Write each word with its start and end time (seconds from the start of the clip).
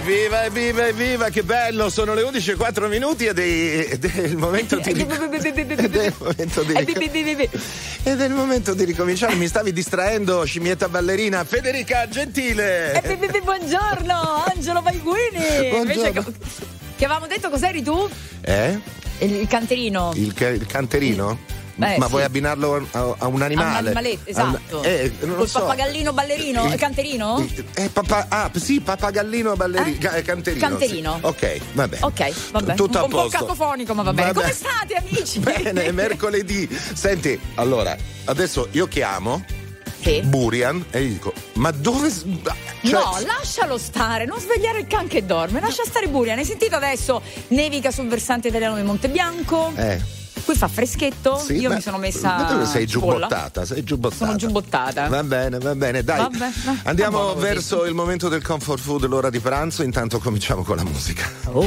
Evviva, 0.00 0.44
evviva, 0.46 0.86
evviva, 0.86 1.28
che 1.28 1.42
bello! 1.42 1.90
Sono 1.90 2.14
le 2.14 2.22
11 2.22 2.52
e 2.52 2.54
4 2.54 2.88
minuti 2.88 3.26
ed 3.26 3.38
è, 3.38 3.42
il 3.42 4.38
momento 4.38 4.76
di. 4.76 4.88
ed 4.88 5.10
è 5.94 6.06
il 6.06 6.14
momento 6.18 6.62
di. 6.62 6.72
Ed 8.02 8.20
è 8.20 8.24
il 8.24 8.32
momento 8.32 8.72
di 8.72 8.84
ricominciare. 8.84 9.34
Mi 9.34 9.46
stavi 9.46 9.74
distraendo, 9.74 10.42
scimmietta 10.44 10.88
ballerina 10.88 11.44
Federica 11.44 12.08
Gentile. 12.08 13.02
Buongiorno, 13.42 14.44
Angelo 14.54 14.80
Balguini. 14.80 15.68
Buongiorno. 15.68 16.32
Che 16.96 17.04
avevamo 17.04 17.26
detto 17.26 17.50
cos'eri 17.50 17.82
tu? 17.82 18.08
Eh? 18.40 18.80
Il, 19.18 19.34
il 19.34 19.48
canterino. 19.48 20.12
Il, 20.14 20.32
ca- 20.32 20.48
il 20.48 20.64
canterino? 20.64 21.59
Beh, 21.80 21.96
Ma 21.98 22.04
sì. 22.04 22.10
vuoi 22.10 22.22
abbinarlo 22.24 22.86
a, 22.90 23.14
a 23.18 23.26
un 23.26 23.40
animale? 23.42 23.78
animaletto, 23.88 24.38
A 24.38 24.42
un- 24.44 24.48
esatto. 24.54 24.82
eh, 24.82 25.12
non 25.20 25.30
lo 25.30 25.36
Col 25.36 25.48
so. 25.48 25.60
pappagallino 25.60 26.12
ballerino? 26.12 26.66
Il- 26.66 26.74
Canterino? 26.74 27.46
Eh, 27.74 27.88
papà, 27.88 28.26
ah, 28.28 28.50
sì, 28.54 28.80
pappagallino 28.80 29.54
ballerino. 29.56 29.96
Eh? 29.96 29.98
ca- 29.98 30.22
canterino. 30.22 30.68
Canterino. 30.68 31.14
sì. 31.20 31.26
Ok, 31.26 31.60
va 31.72 31.88
bene. 31.88 32.04
Ok, 32.04 32.50
vabbè. 32.52 32.74
Tutto 32.74 32.98
a 32.98 33.00
un, 33.00 33.04
un 33.06 33.10
po' 33.10 33.22
posto. 33.22 33.38
cacofonico, 33.38 33.94
ma 33.94 34.02
va 34.02 34.12
bene. 34.12 34.32
Vabbè. 34.32 34.40
Come 34.40 34.52
state, 34.52 34.94
amici? 35.00 35.38
Bene, 35.38 35.84
è 35.84 35.90
mercoledì. 35.92 36.68
Senti, 36.92 37.40
allora, 37.54 37.96
adesso 38.26 38.68
io 38.72 38.86
chiamo 38.88 39.42
Sì. 40.02 40.20
Burian 40.22 40.84
e 40.90 41.02
gli 41.02 41.12
dico, 41.12 41.32
ma 41.54 41.70
dove... 41.70 42.10
cioè- 42.10 42.92
no, 42.92 43.18
lascialo 43.26 43.78
stare, 43.78 44.24
non 44.26 44.38
svegliare 44.38 44.80
il 44.80 44.86
can 44.86 45.06
che 45.08 45.24
dorme, 45.24 45.60
lascia 45.60 45.84
stare 45.84 46.08
Burian. 46.08 46.36
Hai 46.38 46.44
sentito 46.44 46.76
adesso? 46.76 47.22
Nevica 47.48 47.90
sul 47.90 48.06
versante 48.08 48.48
italiano 48.48 48.76
di 48.76 48.82
Monte 48.82 49.08
Bianco. 49.08 49.72
Eh, 49.76 50.18
Qui 50.44 50.54
fa 50.54 50.68
freschetto. 50.68 51.36
sì, 51.38 51.54
Io 51.54 51.72
mi 51.72 51.80
sono 51.80 51.98
messa. 51.98 52.36
ma 52.36 52.42
dove 52.44 52.66
sei 52.66 52.86
giubbottata? 52.86 53.64
Sei 53.64 53.82
giubbottata. 53.84 54.24
Sono 54.24 54.36
giubbottata. 54.36 55.08
Va 55.08 55.22
bene, 55.22 55.58
va 55.58 55.74
bene, 55.74 56.02
dai. 56.02 56.18
Vabbè, 56.18 56.50
va- 56.64 56.76
Andiamo 56.84 57.18
così. 57.32 57.40
verso 57.40 57.84
il 57.84 57.94
momento 57.94 58.28
del 58.28 58.42
comfort 58.42 58.80
food, 58.80 59.06
l'ora 59.06 59.30
di 59.30 59.38
pranzo. 59.40 59.82
Intanto 59.82 60.18
cominciamo 60.18 60.62
con 60.62 60.76
la 60.76 60.84
musica. 60.84 61.28
Oh. 61.52 61.66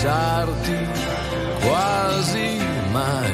Pensarti 0.00 0.78
quasi 1.60 2.58
mai, 2.90 3.32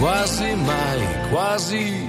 quasi 0.00 0.54
mai, 0.56 1.30
quasi 1.30 1.76
mai. 1.76 2.05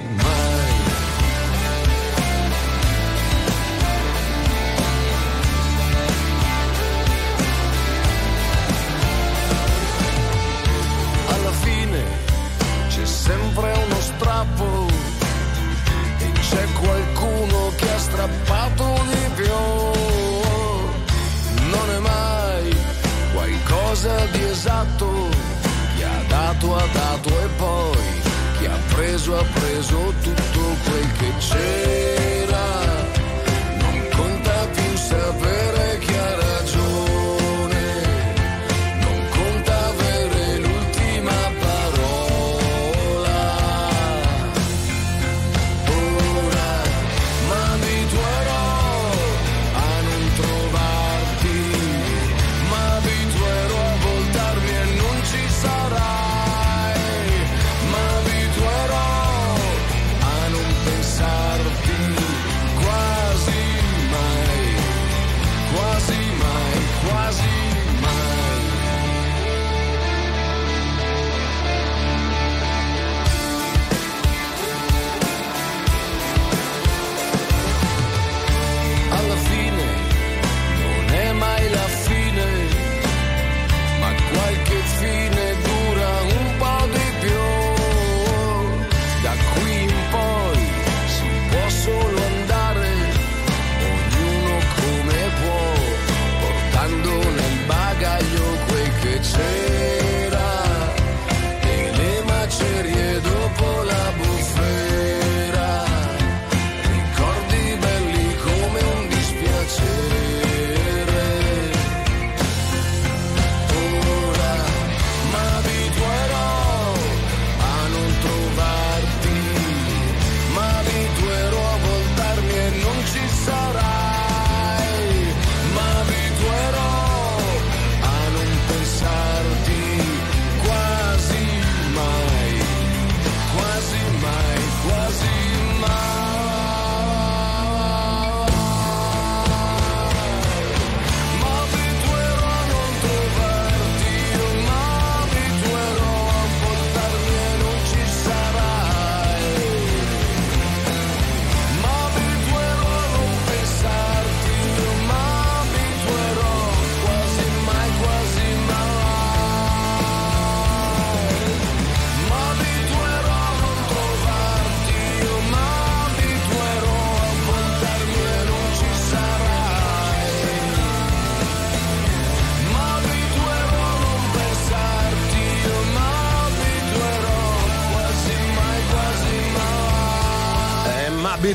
Preso 29.18 29.36
ha 29.36 29.42
preso 29.42 30.14
tutto 30.22 30.76
quel 30.84 31.12
che 31.12 31.32
c'era. 31.38 32.17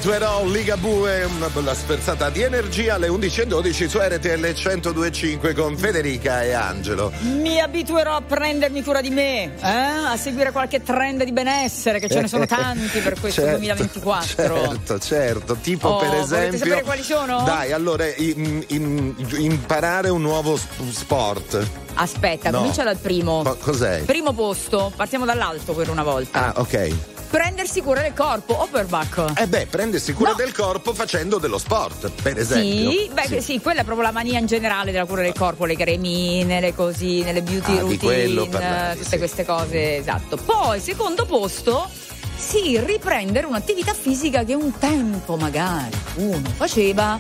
Eh, 0.04 0.06
ma 0.06 0.16
abituerò 0.16 0.46
Ligabue, 0.46 1.24
una 1.24 1.48
bella 1.48 1.74
sperzata 1.74 2.30
di 2.30 2.42
energia 2.42 2.96
alle 2.96 3.08
11.12 3.08 3.88
su 3.88 4.00
RTL 4.00 4.46
102.5 4.48 5.56
con 5.56 5.78
Federica 5.78 6.44
e 6.44 6.52
Angelo. 6.52 7.12
Mi 7.22 7.62
abituerò 7.62 8.16
a 8.18 8.22
prendermi 8.22 8.84
cura 8.84 9.00
di 9.00 9.10
me, 9.10 9.44
eh? 9.62 9.62
a 9.62 10.18
seguire 10.18 10.52
qualche 10.52 10.84
trend 10.84 11.24
di 11.24 11.32
benessere, 11.32 12.00
che 12.00 12.10
ce 12.10 12.20
ne 12.20 12.28
sono 12.28 12.46
tanti 12.46 13.00
per 13.00 13.18
questo 13.20 13.42
Certo, 13.44 13.58
2024. 13.60 14.26
Certo, 14.36 15.00
certo, 15.00 15.56
tipo 15.56 15.88
Oh, 15.88 16.00
per 16.00 16.14
esempio... 16.16 16.58
sapere 16.58 16.84
quali 16.84 17.04
sono? 17.04 17.44
Dai, 17.44 17.72
allora, 17.72 18.06
in- 18.18 18.64
in- 18.68 19.16
imparare 19.38 20.10
un 20.10 20.22
nuovo 20.22 20.58
sp- 20.58 20.90
sport. 20.92 21.66
Aspetta, 21.96 22.50
No. 22.50 22.58
comincia 22.58 22.84
dal 22.84 22.98
primo. 22.98 23.42
Co- 23.44 23.56
cos'è? 23.60 24.02
Primo 24.02 24.34
posto, 24.34 24.92
partiamo 24.96 25.24
dall'alto 25.26 25.74
per 25.74 25.90
una 25.90 26.04
volta. 26.04 26.48
Ah, 26.54 26.60
ok. 26.60 26.94
Prendersi 27.34 27.82
cura 27.82 28.02
del 28.04 28.14
corpo, 28.14 28.62
Operbach. 28.62 29.32
Eh 29.40 29.48
beh, 29.48 29.66
prendersi 29.66 30.14
cura 30.14 30.30
No. 30.30 30.36
del 30.36 30.54
corpo 30.54 30.94
facendo 30.94 31.40
dello 31.40 31.58
sport, 31.58 32.12
per 32.22 32.38
esempio. 32.38 32.92
Sì, 32.92 33.10
beh, 33.12 33.42
sì. 33.42 33.60
quella 33.60 33.82
è 33.82 33.84
proprio 33.84 34.06
la 34.06 34.12
mania 34.14 34.38
in 34.38 34.46
generale 34.46 34.92
della 34.92 35.06
cura 35.08 35.24
del 35.24 35.34
corpo, 35.34 35.66
le 35.66 35.76
cremine, 35.76 36.60
le 36.60 36.76
cosine, 36.76 37.34
le 37.34 37.42
beauty 37.42 37.76
Ah, 37.76 37.80
routine, 37.80 37.98
quello 37.98 38.46
parlavi, 38.48 38.98
tutte 39.00 39.10
sì. 39.10 39.18
queste 39.18 39.46
cose, 39.46 39.98
esatto. 39.98 40.38
Poi, 40.38 40.80
secondo 40.80 41.26
posto, 41.26 41.90
sì, 42.38 42.80
riprendere 42.80 43.48
un'attività 43.48 43.96
fisica 43.96 44.44
che 44.44 44.54
un 44.54 44.72
tempo 44.78 45.36
magari 45.36 45.98
uno 46.18 46.50
faceva 46.56 47.20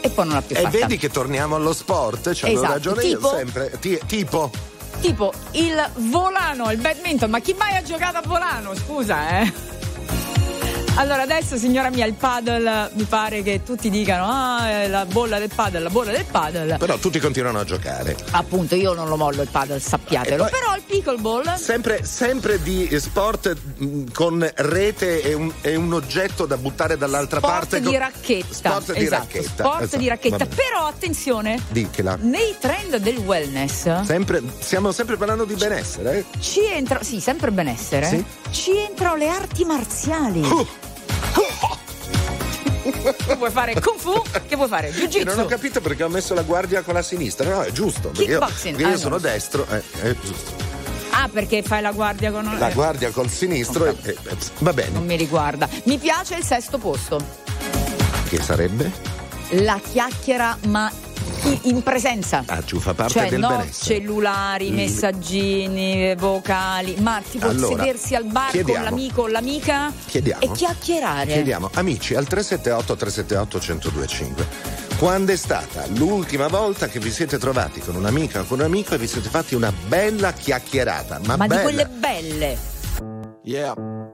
e 0.00 0.08
poi 0.08 0.24
non 0.24 0.36
l'ha 0.36 0.42
più 0.42 0.56
E 0.56 0.60
fatta. 0.62 0.78
vedi 0.78 0.96
che 0.96 1.10
torniamo 1.10 1.56
allo 1.56 1.74
sport, 1.74 2.30
c'avevo 2.32 2.58
Esatto, 2.60 2.72
ragione 2.72 3.02
tipo? 3.02 3.28
io 3.30 3.36
sempre. 3.36 3.72
Ti- 3.78 4.00
tipo, 4.06 4.50
Tipo 5.00 5.32
il 5.52 5.90
volano, 5.94 6.70
il 6.70 6.78
badminton, 6.78 7.30
ma 7.30 7.40
chi 7.40 7.54
mai 7.54 7.76
ha 7.76 7.82
giocato 7.82 8.18
a 8.18 8.22
volano? 8.24 8.74
Scusa, 8.74 9.40
eh. 9.40 9.52
Allora, 11.00 11.22
adesso, 11.22 11.56
signora 11.56 11.88
mia, 11.88 12.04
il 12.04 12.12
paddle 12.12 12.90
mi 12.92 13.04
pare 13.04 13.42
che 13.42 13.62
tutti 13.64 13.88
dicano: 13.88 14.26
Ah, 14.30 14.86
la 14.86 15.06
bolla 15.06 15.38
del 15.38 15.48
paddle, 15.52 15.78
la 15.80 15.88
bolla 15.88 16.12
del 16.12 16.26
paddle. 16.30 16.76
però 16.76 16.98
tutti 16.98 17.18
continuano 17.18 17.58
a 17.58 17.64
giocare. 17.64 18.14
Appunto, 18.32 18.74
io 18.74 18.92
non 18.92 19.08
lo 19.08 19.16
mollo 19.16 19.40
il 19.40 19.48
paddle, 19.50 19.80
sappiatelo. 19.80 20.42
Poi- 20.44 20.50
Però 20.50 20.74
il 20.76 20.82
pickleball. 20.82 21.54
Sempre, 21.56 22.04
sempre 22.04 22.60
di 22.62 22.86
sport 23.00 23.56
mh, 23.78 24.12
con 24.12 24.46
rete 24.56 25.22
e 25.22 25.32
un, 25.32 25.50
e 25.62 25.74
un 25.74 25.90
oggetto 25.94 26.44
da 26.44 26.58
buttare 26.58 26.98
dall'altra 26.98 27.38
Sport 27.38 27.54
parte. 27.54 27.80
di 27.80 27.86
con- 27.86 27.98
racchetta. 27.98 28.52
Sport 28.54 28.92
di 28.92 29.04
esatto, 29.04 29.22
racchetta. 29.22 29.48
Sport 29.64 29.80
esatto, 29.80 29.96
di 29.96 30.08
racchetta. 30.08 30.46
Però 30.46 30.84
attenzione, 30.86 31.62
Dichela. 31.70 32.18
nei 32.20 32.56
trend 32.60 32.96
del 32.98 33.16
wellness 33.16 34.02
Sempre, 34.02 34.42
stiamo 34.58 34.92
sempre 34.92 35.16
parlando 35.16 35.44
di 35.46 35.54
benessere. 35.54 36.18
eh? 36.18 36.40
ci 36.40 36.62
entra, 36.66 37.02
sì, 37.02 37.20
sempre 37.20 37.50
benessere. 37.52 38.06
Sì. 38.06 38.24
Ci 38.50 38.76
entrano 38.76 39.16
le 39.16 39.28
arti 39.28 39.64
marziali. 39.64 40.42
Uh. 40.42 40.66
Che 42.90 43.34
vuoi 43.36 43.50
fare 43.50 43.74
kung 43.80 43.98
fu? 43.98 44.22
Che 44.46 44.56
vuoi 44.56 44.68
fare? 44.68 44.90
Che 44.90 44.98
Jiu-jitsu? 45.08 45.24
non 45.36 45.44
ho 45.44 45.46
capito 45.46 45.80
perché 45.80 46.02
ho 46.02 46.08
messo 46.08 46.34
la 46.34 46.42
guardia 46.42 46.82
con 46.82 46.94
la 46.94 47.02
sinistra. 47.02 47.48
No, 47.48 47.62
è 47.62 47.70
giusto. 47.72 48.08
Perché 48.08 48.22
io, 48.30 48.38
Kickboxing. 48.38 48.76
perché 48.76 48.90
io 48.90 48.96
Ah, 48.96 48.98
sono 48.98 49.14
no. 49.16 49.20
destro. 49.20 49.66
eh, 49.70 49.82
è 50.02 50.14
giusto. 50.22 50.68
Ah, 51.12 51.28
perché 51.32 51.62
fai 51.62 51.82
la 51.82 51.92
guardia 51.92 52.30
con. 52.30 52.56
La 52.58 52.70
guardia 52.70 53.10
col 53.10 53.28
sinistro. 53.28 53.88
Ok. 53.88 54.06
eh, 54.06 54.10
eh, 54.28 54.36
va 54.58 54.72
bene. 54.72 54.90
Non 54.90 55.04
mi 55.04 55.16
riguarda. 55.16 55.68
Mi 55.84 55.98
piace 55.98 56.36
il 56.36 56.44
sesto 56.44 56.78
posto. 56.78 57.20
Che 58.28 58.40
sarebbe? 58.40 58.90
La 59.50 59.80
chiacchiera, 59.82 60.56
ma 60.68 60.90
in, 61.62 61.82
presenza. 61.82 62.42
Ah, 62.46 62.62
ci 62.64 62.78
fa 62.78 62.94
parte 62.94 63.12
Cioè, 63.12 63.28
del 63.30 63.38
no 63.40 63.48
benessere. 63.48 63.94
cellulari, 64.00 64.70
Mm. 64.70 64.74
messaggini, 64.74 66.14
vocali, 66.16 66.96
ma 67.00 67.20
tipo 67.28 67.46
Allora, 67.48 67.76
sedersi 67.76 68.14
al 68.14 68.24
bar 68.24 68.58
con 68.62 68.82
l'amico 68.82 69.22
o 69.22 69.26
l'amica 69.28 69.92
Chiediamo. 70.06 70.42
e 70.42 70.50
chiacchierare. 70.52 71.32
Chiediamo, 71.32 71.70
amici, 71.74 72.14
al 72.14 72.26
378 72.26 72.96
378 72.96 73.58
1025. 73.58 74.46
Quando 74.98 75.32
è 75.32 75.36
stata 75.36 75.84
l'ultima 75.94 76.48
volta 76.48 76.86
che 76.88 76.98
vi 76.98 77.10
siete 77.10 77.38
trovati 77.38 77.80
con 77.80 77.94
un'amica 77.96 78.40
o 78.40 78.44
con 78.44 78.58
un 78.58 78.64
amico 78.66 78.94
e 78.94 78.98
vi 78.98 79.06
siete 79.06 79.28
fatti 79.30 79.54
una 79.54 79.72
bella 79.88 80.32
chiacchierata? 80.32 81.20
Ma, 81.24 81.36
Ma 81.36 81.46
bella. 81.46 81.56
di 81.56 81.62
quelle 81.62 81.86
belle. 81.86 82.58
Yeah. 83.44 83.99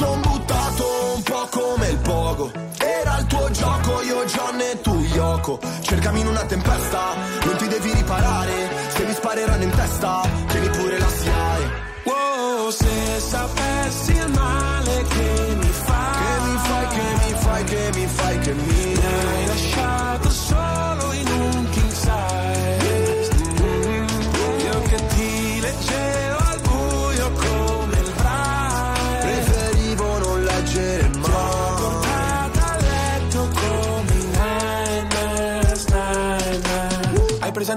son 0.00 0.20
buttato 0.22 1.12
un 1.14 1.22
po' 1.22 1.46
come 1.50 1.88
il 1.88 1.98
pogo. 1.98 2.50
Era 2.78 3.18
il 3.18 3.26
tuo 3.26 3.50
gioco, 3.50 4.00
io 4.02 4.24
John 4.24 4.58
e 4.60 4.80
tu 4.80 4.94
Yoko 5.12 5.60
Cercami 5.82 6.20
in 6.20 6.28
una 6.28 6.44
tempesta, 6.46 7.14
non 7.44 7.56
ti 7.56 7.68
devi 7.68 7.92
riparare 7.92 8.70
Se 8.88 9.04
mi 9.04 9.12
spareranno 9.12 9.62
in 9.62 9.70
testa, 9.70 10.22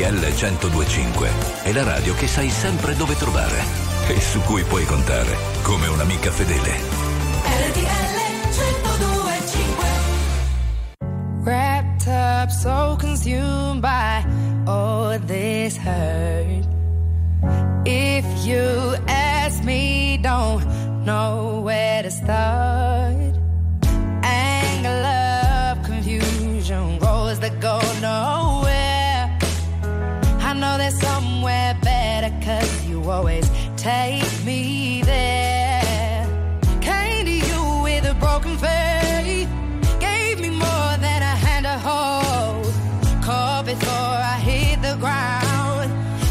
RTL 0.00 0.32
1025 0.32 1.30
è 1.62 1.72
la 1.72 1.82
radio 1.82 2.14
che 2.14 2.26
sai 2.26 2.48
sempre 2.48 2.96
dove 2.96 3.16
trovare 3.16 3.62
e 4.08 4.18
su 4.18 4.40
cui 4.40 4.64
puoi 4.64 4.86
contare 4.86 5.36
come 5.60 5.88
un'amica 5.88 6.30
fedele. 6.30 6.70
RTL 7.44 8.16
1025 8.48 9.84
Wrapped 11.42 12.06
up, 12.06 12.48
so 12.48 12.96
consumed 12.98 13.82
by 13.82 14.24
all 14.64 15.18
this 15.26 15.76
hurt. 15.76 16.66
If 17.84 18.24
you 18.46 18.96
ask 19.06 19.62
me, 19.64 20.18
don't 20.22 20.64
know 21.04 21.60
where 21.62 22.02
to 22.04 22.10
start. 22.10 23.38
Anger, 24.22 25.00
love, 25.02 25.82
confusion, 25.82 26.98
roads 27.00 27.38
that 27.40 27.60
go 27.60 27.78
nowhere. 28.00 28.39
Always 33.10 33.50
take 33.76 34.44
me 34.44 35.02
there. 35.02 36.26
Came 36.80 37.24
to 37.26 37.32
you 37.32 37.82
with 37.82 38.04
a 38.04 38.14
broken 38.14 38.56
faith. 38.56 39.48
Gave 39.98 40.40
me 40.40 40.50
more 40.50 40.92
than 41.04 41.20
a 41.22 41.34
hand 41.44 41.64
to 41.66 41.76
hold. 41.88 42.72
Caught 43.24 43.66
before 43.66 44.16
I 44.34 44.38
hit 44.48 44.82
the 44.82 44.96
ground. 44.96 45.90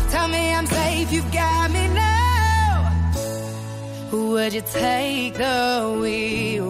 Tell 0.10 0.28
me 0.28 0.54
I'm 0.54 0.66
safe, 0.66 1.12
you've 1.12 1.32
got 1.32 1.72
me 1.72 1.88
now. 1.90 3.12
Would 4.12 4.54
you 4.54 4.62
take 4.62 5.34
the 5.36 5.98
wheel? 6.02 6.70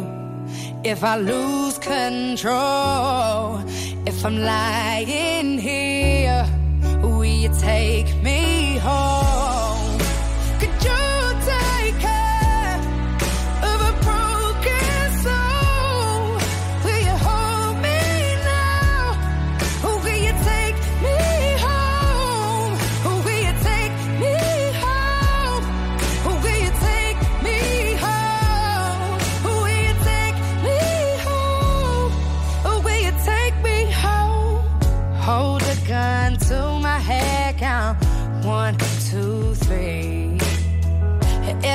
If 0.83 1.03
I 1.03 1.17
lose 1.17 1.77
control, 1.77 3.59
if 4.07 4.25
I'm 4.25 4.39
lying 4.39 5.59
here, 5.59 6.47
will 7.01 7.25
you 7.25 7.49
take 7.59 8.09
me 8.23 8.77
home? 8.77 9.48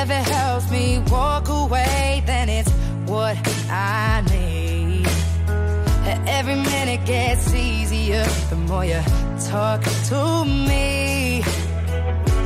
If 0.04 0.10
it 0.10 0.28
helps 0.28 0.70
me 0.70 0.98
walk 1.10 1.48
away, 1.48 2.22
then 2.26 2.50
it's 2.50 2.70
what 3.06 3.38
I 3.70 4.22
need. 4.30 5.06
Every 6.28 6.56
minute 6.56 7.06
gets 7.06 7.54
easier 7.54 8.22
the 8.50 8.56
more 8.56 8.84
you 8.84 9.00
talk 9.48 9.82
to 10.10 10.44
me. 10.44 11.38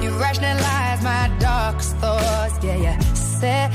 You 0.00 0.10
rationalize 0.20 1.02
my 1.02 1.36
darkest 1.40 1.96
thoughts, 1.96 2.54
yeah, 2.62 2.94
you 2.94 3.16
set 3.16 3.72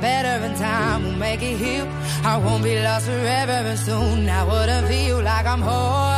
better 0.00 0.44
and 0.44 0.56
time 0.56 1.04
will 1.04 1.12
make 1.12 1.42
it 1.42 1.56
heal. 1.56 1.86
I 2.24 2.36
won't 2.38 2.62
be 2.64 2.80
lost 2.82 3.06
forever 3.06 3.52
and 3.52 3.78
soon 3.78 4.28
I 4.28 4.44
wouldn't 4.44 4.88
feel 4.88 5.22
like 5.22 5.46
I'm 5.46 5.60
haunted 5.60 6.17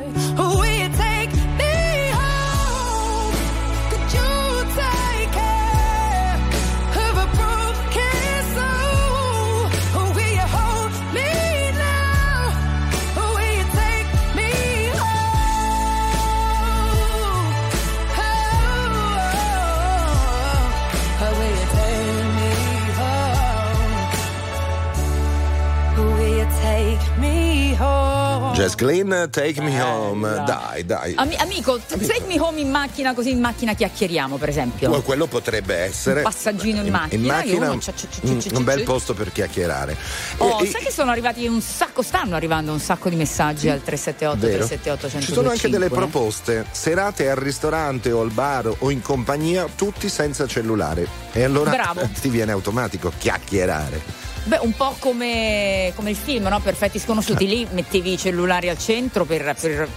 Jess 28.61 28.75
Glynn, 28.75 29.09
Take 29.31 29.59
Me 29.59 29.81
Home. 29.81 30.43
Dai, 30.45 30.85
dai. 30.85 31.13
Ami- 31.15 31.35
amico, 31.37 31.79
t- 31.79 31.97
take 32.05 32.25
me 32.27 32.39
home 32.39 32.59
in 32.59 32.69
macchina, 32.69 33.15
così 33.15 33.31
in 33.31 33.39
macchina 33.39 33.73
chiacchieriamo, 33.73 34.37
per 34.37 34.49
esempio. 34.49 35.01
Quello 35.01 35.25
potrebbe 35.25 35.75
essere 35.77 36.19
Un 36.19 36.25
passaggino 36.25 36.81
in 36.83 36.91
macchina, 36.91 37.21
in 37.21 37.27
macchina 37.27 37.65
io 37.65 37.71
un, 37.71 37.81
cia- 37.81 37.93
cia- 37.95 38.07
cia- 38.39 38.55
un- 38.57 38.63
bel 38.63 38.83
posto 38.83 39.15
per 39.15 39.31
chiacchierare 39.31 39.97
Oh, 40.37 40.59
E- 40.61 40.67
sai 40.67 40.83
che 40.83 40.91
sono 40.91 41.09
arrivati 41.09 41.47
un 41.47 41.59
sacco, 41.59 42.03
stanno 42.03 42.35
arrivando 42.35 42.71
un 42.71 42.79
sacco 42.79 43.09
di 43.09 43.15
messaggi 43.15 43.67
al 43.67 43.81
378 43.81 44.37
Vero. 44.45 44.65
378 44.67 45.19
Ci 45.25 45.33
sono 45.33 45.49
anche 45.49 45.67
delle 45.67 45.89
1025. 45.89 45.97
proposte, 45.97 46.65
serate 46.71 47.29
al 47.31 47.37
ristorante 47.37 48.11
o 48.11 48.21
al 48.21 48.29
bar 48.31 48.71
o 48.77 48.91
in 48.91 49.01
compagnia, 49.01 49.65
tutti 49.75 50.07
senza 50.07 50.45
cellulare. 50.45 51.07
E 51.33 51.43
allora 51.43 51.71
Bravo. 51.71 52.09
ti 52.19 52.29
viene 52.29 52.51
automatico 52.51 53.11
chiacchierare. 53.17 54.01
Beh, 54.43 54.59
un 54.61 54.75
po' 54.75 54.95
come, 54.99 55.93
come 55.95 56.09
il 56.09 56.15
film, 56.15 56.47
no? 56.47 56.59
Perfetti 56.59 56.99
sconosciuti. 56.99 57.47
Lì 57.47 57.67
mettevi 57.71 58.13
i 58.13 58.17
cellulari 58.17 58.69
al 58.69 58.77
centro 58.77 59.23
per, 59.25 59.55
per 59.59 59.87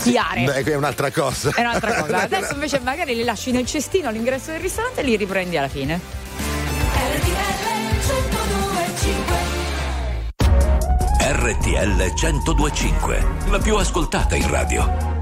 chiare. 0.00 0.44
Beh, 0.44 0.62
che 0.64 0.72
è 0.72 0.76
un'altra 0.76 1.10
cosa. 1.10 1.52
È 1.54 1.60
un'altra 1.60 1.94
cosa. 1.94 2.22
Adesso 2.22 2.54
invece 2.54 2.80
magari 2.80 3.14
li 3.14 3.24
lasci 3.24 3.52
nel 3.52 3.66
cestino 3.66 4.08
all'ingresso 4.08 4.50
del 4.50 4.60
ristorante 4.60 5.00
e 5.00 5.04
li 5.04 5.16
riprendi 5.16 5.56
alla 5.56 5.68
fine. 5.68 6.00
RTL 11.20 12.12
1025, 12.14 13.26
la 13.50 13.58
più 13.58 13.76
ascoltata 13.76 14.34
in 14.34 14.50
radio. 14.50 15.17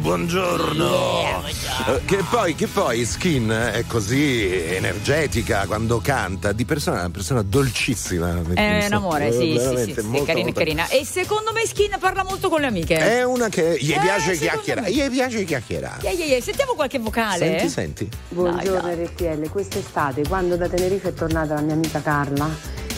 Buongiorno. 0.00 1.42
Eh, 1.46 2.04
Che 2.04 2.16
poi, 2.30 2.54
che 2.54 2.66
poi 2.66 3.04
Skin 3.04 3.48
è 3.50 3.84
così 3.86 4.48
energetica 4.52 5.66
quando 5.66 5.98
canta, 5.98 6.52
di 6.52 6.64
persona 6.64 6.98
è 6.98 7.00
una 7.00 7.10
persona 7.10 7.42
dolcissima. 7.42 8.40
È 8.54 8.86
un 8.86 8.92
amore, 8.92 9.32
sì, 9.32 9.58
sì, 9.58 9.76
sì, 9.84 9.92
sì, 9.94 10.00
molto, 10.06 10.24
carina, 10.24 10.44
molto- 10.44 10.58
carina. 10.58 10.88
E 10.88 11.04
secondo 11.04 11.52
me 11.52 11.66
Skin 11.66 11.96
parla 11.98 12.24
molto 12.24 12.48
con 12.48 12.60
le 12.60 12.66
amiche. 12.68 12.96
È 12.96 13.24
una 13.24 13.48
che 13.48 13.76
gli 13.80 13.92
Eh, 13.92 13.98
piace 14.00 14.36
chiacchierare, 14.36 14.92
gli 14.92 15.10
piace 15.10 15.44
chiacchierare. 15.44 16.02
Yeah, 16.02 16.12
yeah, 16.12 16.26
yeah. 16.26 16.40
Sentiamo 16.40 16.74
qualche 16.74 16.98
vocale. 16.98 17.46
Senti, 17.58 17.68
senti. 17.68 18.08
Buongiorno 18.28 18.90
RTL, 18.92 19.48
quest'estate 19.48 20.22
quando 20.26 20.56
da 20.56 20.68
Tenerife 20.68 21.08
è 21.08 21.14
tornata 21.14 21.54
la 21.54 21.60
mia 21.60 21.74
amica 21.74 22.00
Carla, 22.00 22.48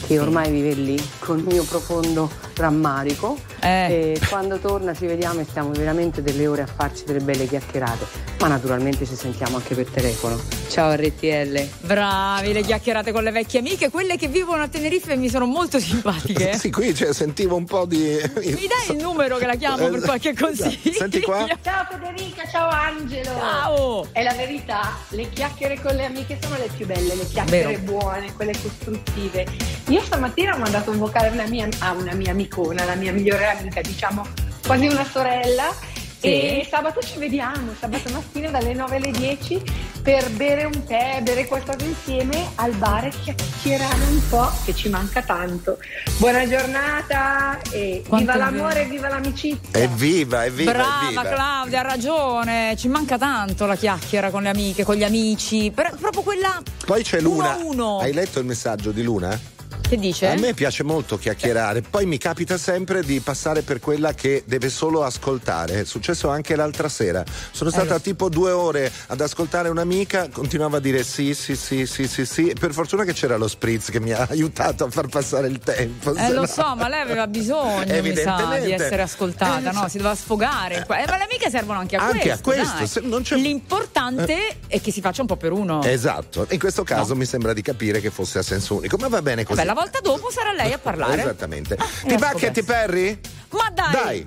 che 0.06 0.18
ormai 0.18 0.50
vive 0.50 0.74
lì, 0.74 1.08
con 1.20 1.38
il 1.38 1.44
mio 1.44 1.62
profondo 1.64 2.30
rammarico, 2.56 3.38
Eh. 3.60 4.12
e 4.14 4.20
quando 4.28 4.58
torna 4.58 4.94
ci 4.94 5.06
vediamo 5.06 5.40
e 5.40 5.44
stiamo 5.48 5.70
veramente 5.72 6.22
delle 6.22 6.46
ore 6.46 6.62
a 6.62 6.66
farci 6.66 7.04
delle 7.04 7.20
belle 7.20 7.46
chiacchierate, 7.46 8.04
ma 8.40 8.48
naturalmente 8.48 9.06
ci 9.06 9.14
sentiamo 9.16 9.56
anche 9.56 9.74
per 9.74 9.86
telefono. 9.86 10.38
Ciao 10.68 10.92
RTL. 10.94 11.68
Bravi, 11.82 12.52
le 12.52 12.62
chiacchierate 12.62 13.12
con 13.12 13.22
le 13.22 13.30
vecchie 13.30 13.60
amiche, 13.60 13.90
quelle 13.90 14.16
che 14.16 14.28
vivono 14.28 14.62
a 14.62 14.68
Tenerife 14.68 15.16
mi 15.16 15.28
sono 15.28 15.46
molto 15.46 15.78
simpatiche. 15.78 16.52
Sì, 16.64 16.70
qui 16.70 16.94
cioè, 16.94 17.12
sentivo 17.12 17.56
un 17.56 17.64
po' 17.64 17.84
di. 17.84 17.98
Mi 18.36 18.66
dai 18.66 18.96
il 18.96 19.02
numero 19.02 19.36
che 19.36 19.46
la 19.46 19.54
chiamo 19.56 19.88
per 19.88 20.00
qualche 20.00 20.34
consiglio? 20.34 20.92
Senti 20.92 21.20
qua. 21.20 21.46
Ciao 21.62 21.86
Federica, 21.90 22.42
ciao 22.50 22.68
Angelo. 22.70 23.24
Ciao. 23.24 24.06
È 24.12 24.22
la 24.22 24.32
verità, 24.34 24.96
le 25.10 25.28
chiacchiere 25.30 25.78
con 25.80 25.94
le 25.94 26.04
amiche 26.06 26.38
sono 26.40 26.56
le 26.56 26.68
più 26.74 26.86
belle, 26.86 27.14
le 27.14 27.26
chiacchiere 27.26 27.76
Vero. 27.76 27.82
buone, 27.82 28.32
quelle 28.34 28.52
costruttive. 28.60 29.46
Io 29.88 30.00
stamattina 30.02 30.54
ho 30.54 30.58
mandato 30.58 30.90
un 30.90 30.98
vocale 30.98 31.28
a 31.28 31.32
una 31.32 31.46
mia, 31.46 31.68
a 31.80 31.92
una 31.92 32.14
mia 32.14 32.32
amicona, 32.48 32.84
la 32.84 32.94
mia 32.94 33.12
migliore 33.12 33.48
amica, 33.48 33.80
diciamo 33.80 34.26
quasi 34.66 34.86
una 34.86 35.04
sorella. 35.04 35.92
Sì. 36.24 36.30
E 36.30 36.66
sabato 36.70 37.00
ci 37.02 37.18
vediamo, 37.18 37.72
sabato 37.78 38.10
mattina 38.10 38.48
dalle 38.48 38.72
9 38.72 38.96
alle 38.96 39.10
10 39.10 39.60
per 40.02 40.30
bere 40.30 40.64
un 40.64 40.82
tè, 40.86 41.20
bere 41.22 41.44
qualcosa 41.46 41.84
insieme 41.84 42.48
al 42.54 42.72
bar 42.72 43.04
e 43.04 43.10
chiacchierare 43.10 44.04
un 44.08 44.22
po' 44.30 44.50
che 44.64 44.74
ci 44.74 44.88
manca 44.88 45.20
tanto. 45.20 45.76
Buona 46.16 46.48
giornata 46.48 47.60
e 47.70 48.02
Quanto 48.08 48.32
viva 48.32 48.42
l'amore 48.42 48.82
e 48.84 48.86
viva 48.86 49.08
l'amicizia. 49.08 49.78
Evviva, 49.78 50.46
evviva, 50.46 50.72
Brava 50.72 51.02
evviva. 51.04 51.22
Claudia, 51.24 51.80
ha 51.80 51.82
ragione. 51.82 52.74
Ci 52.78 52.88
manca 52.88 53.18
tanto 53.18 53.66
la 53.66 53.76
chiacchiera 53.76 54.30
con 54.30 54.44
le 54.44 54.48
amiche, 54.48 54.82
con 54.82 54.94
gli 54.94 55.04
amici. 55.04 55.70
Per- 55.74 55.94
proprio 56.00 56.22
quella 56.22 56.62
Poi 56.86 57.02
c'è 57.02 57.18
uno 57.18 57.28
Luna. 57.28 57.52
a 57.52 57.56
uno. 57.58 57.98
Hai 57.98 58.14
letto 58.14 58.38
il 58.38 58.46
messaggio 58.46 58.92
di 58.92 59.02
Luna? 59.02 59.38
Che 59.86 59.98
dice? 59.98 60.28
A 60.28 60.34
me 60.36 60.54
piace 60.54 60.82
molto 60.82 61.18
chiacchierare, 61.18 61.82
poi 61.82 62.06
mi 62.06 62.16
capita 62.16 62.56
sempre 62.56 63.02
di 63.02 63.20
passare 63.20 63.60
per 63.60 63.80
quella 63.80 64.14
che 64.14 64.42
deve 64.46 64.70
solo 64.70 65.04
ascoltare. 65.04 65.80
È 65.80 65.84
successo 65.84 66.30
anche 66.30 66.56
l'altra 66.56 66.88
sera. 66.88 67.22
Sono 67.50 67.68
eh, 67.68 67.72
stata 67.72 67.96
eh, 67.96 68.00
tipo 68.00 68.30
due 68.30 68.50
ore 68.50 68.90
ad 69.08 69.20
ascoltare 69.20 69.68
un'amica, 69.68 70.30
continuava 70.30 70.78
a 70.78 70.80
dire 70.80 71.04
sì, 71.04 71.34
sì, 71.34 71.54
sì, 71.54 71.84
sì, 71.84 72.08
sì, 72.08 72.24
sì. 72.24 72.54
Per 72.58 72.72
fortuna 72.72 73.04
che 73.04 73.12
c'era 73.12 73.36
lo 73.36 73.46
spritz 73.46 73.90
che 73.90 74.00
mi 74.00 74.12
ha 74.12 74.26
aiutato 74.30 74.84
a 74.84 74.90
far 74.90 75.06
passare 75.08 75.48
il 75.48 75.58
tempo. 75.58 76.14
Eh, 76.14 76.32
lo 76.32 76.40
no... 76.40 76.46
so, 76.46 76.74
ma 76.74 76.88
lei 76.88 77.02
aveva 77.02 77.26
bisogno 77.26 77.84
sa, 78.14 78.58
di 78.58 78.72
essere 78.72 79.02
ascoltata, 79.02 79.70
eh, 79.70 79.72
no? 79.72 79.86
Si 79.88 79.98
doveva 79.98 80.14
sfogare. 80.14 80.76
Eh. 80.76 81.02
eh, 81.02 81.04
ma 81.06 81.16
le 81.18 81.24
amiche 81.24 81.50
servono 81.50 81.78
anche 81.78 81.96
a 81.96 82.04
anche 82.04 82.38
questo. 82.42 82.72
A 82.72 82.76
questo. 82.78 83.34
L'importante 83.34 84.48
eh. 84.48 84.56
è 84.66 84.80
che 84.80 84.90
si 84.90 85.02
faccia 85.02 85.20
un 85.20 85.26
po' 85.26 85.36
per 85.36 85.52
uno. 85.52 85.82
Esatto. 85.82 86.46
In 86.50 86.58
questo 86.58 86.84
caso 86.84 87.12
no. 87.12 87.18
mi 87.18 87.26
sembra 87.26 87.52
di 87.52 87.60
capire 87.60 88.00
che 88.00 88.10
fosse 88.10 88.38
a 88.38 88.42
senso 88.42 88.76
unico. 88.76 88.96
Ma 88.96 89.08
va 89.08 89.20
bene 89.20 89.44
così. 89.44 89.60
Beh, 89.60 89.73
la 89.74 89.80
volta 89.80 89.98
dopo 90.00 90.30
sarà 90.30 90.52
lei 90.52 90.72
a 90.72 90.78
parlare. 90.78 91.20
Esattamente. 91.20 91.74
Ah, 91.76 91.86
ti 92.06 92.16
va 92.16 92.32
Katy 92.32 92.62
Perry? 92.62 93.20
Ma 93.50 93.70
dai! 93.70 93.92
Dai! 93.92 94.26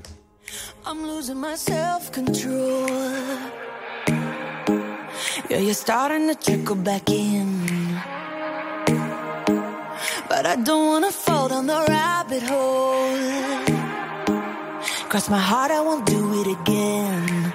I'm 0.84 1.06
losing 1.06 1.40
my 1.40 1.56
self 1.56 2.12
control. 2.12 2.90
Yeah, 5.50 5.60
you're 5.60 5.74
starting 5.74 6.28
to 6.28 6.36
trickle 6.36 6.76
back 6.76 7.10
in. 7.10 8.02
But 10.28 10.46
I 10.46 10.56
don't 10.58 10.88
wanna 10.88 11.12
fall 11.12 11.48
down 11.48 11.66
the 11.68 11.86
rabbit 11.88 12.44
hole. 12.44 13.16
Cross 15.08 15.30
my 15.30 15.40
heart, 15.40 15.72
I 15.72 15.80
won't 15.80 16.06
do 16.06 16.42
it 16.42 16.48
again. 16.60 17.54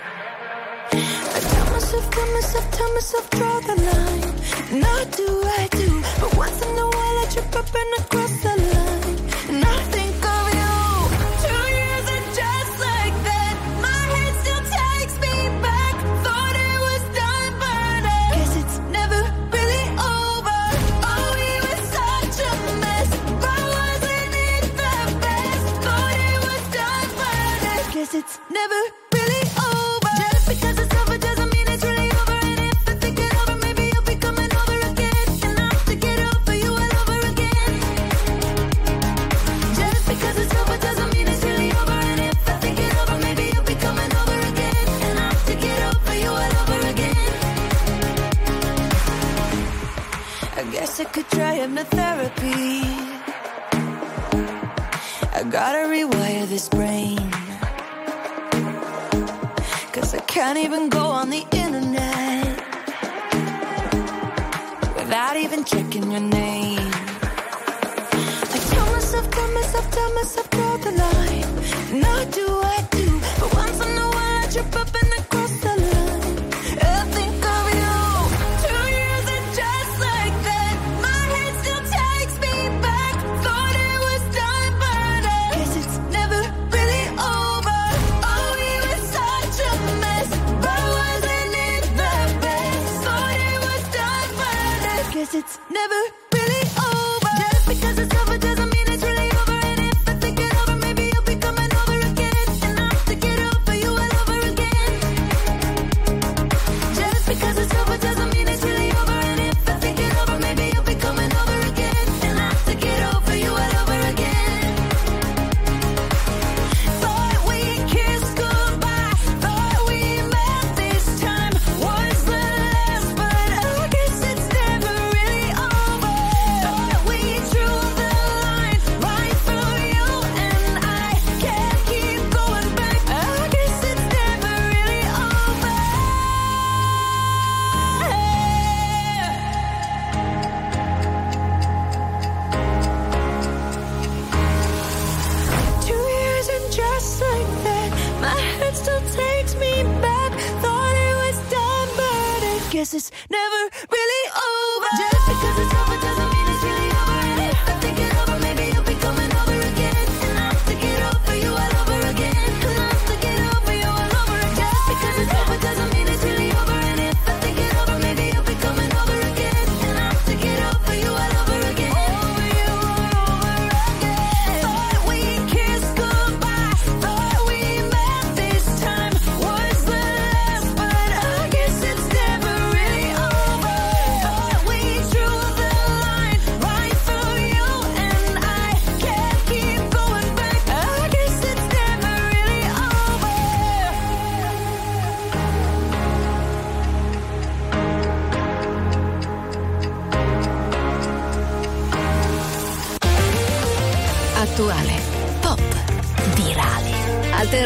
I 0.92 1.40
tell 1.52 1.70
myself, 1.70 2.10
tell 2.10 2.32
myself, 2.32 2.70
tell 2.70 2.94
myself, 2.94 3.30
draw 3.30 3.60
the 3.60 3.76
line. 3.76 4.80
Not 4.80 5.12
do 5.16 5.42
I 5.44 5.68
do 5.70 6.01
But 6.22 6.36
once 6.36 6.62
in 6.62 6.78
a 6.78 6.86
while 6.86 7.18
I 7.18 7.26
trip 7.32 7.56
up 7.56 7.66
and 7.74 8.04
across 8.04 8.42
the 8.42 8.74
line. 8.74 8.91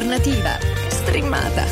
alternativa, 0.06 0.56
streamata, 0.88 1.64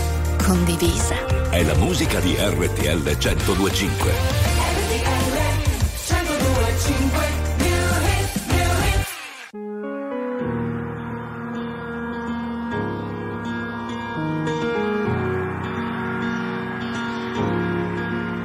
condivisa. 0.45 1.15
È 1.51 1.63
la 1.63 1.75
musica 1.77 2.19
di 2.19 2.35
RTL 2.37 3.01
1025. 3.01 4.13
RTL 4.83 5.39
1025. 6.09 7.33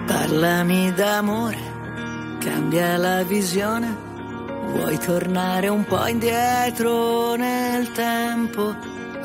Parlami 0.06 0.94
d'amore, 0.94 1.58
cambia 2.38 2.96
la 2.98 3.24
visione, 3.24 3.98
vuoi 4.68 5.00
tornare 5.00 5.68
un 5.68 5.84
po' 5.84 6.06
indietro 6.06 7.34
nel 7.36 7.92
tempo 7.92 8.89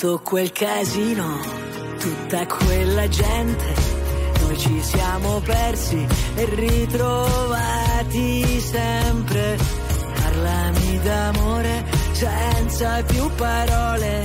Tutto 0.00 0.22
quel 0.24 0.50
casino, 0.50 1.40
tutta 1.98 2.46
quella 2.46 3.06
gente, 3.06 3.74
noi 4.40 4.56
ci 4.56 4.80
siamo 4.80 5.40
persi 5.40 6.06
e 6.36 6.44
ritrovati 6.54 8.42
sempre. 8.62 9.58
Parlami 10.22 11.00
d'amore 11.00 11.84
senza 12.12 13.02
più 13.02 13.28
parole, 13.34 14.24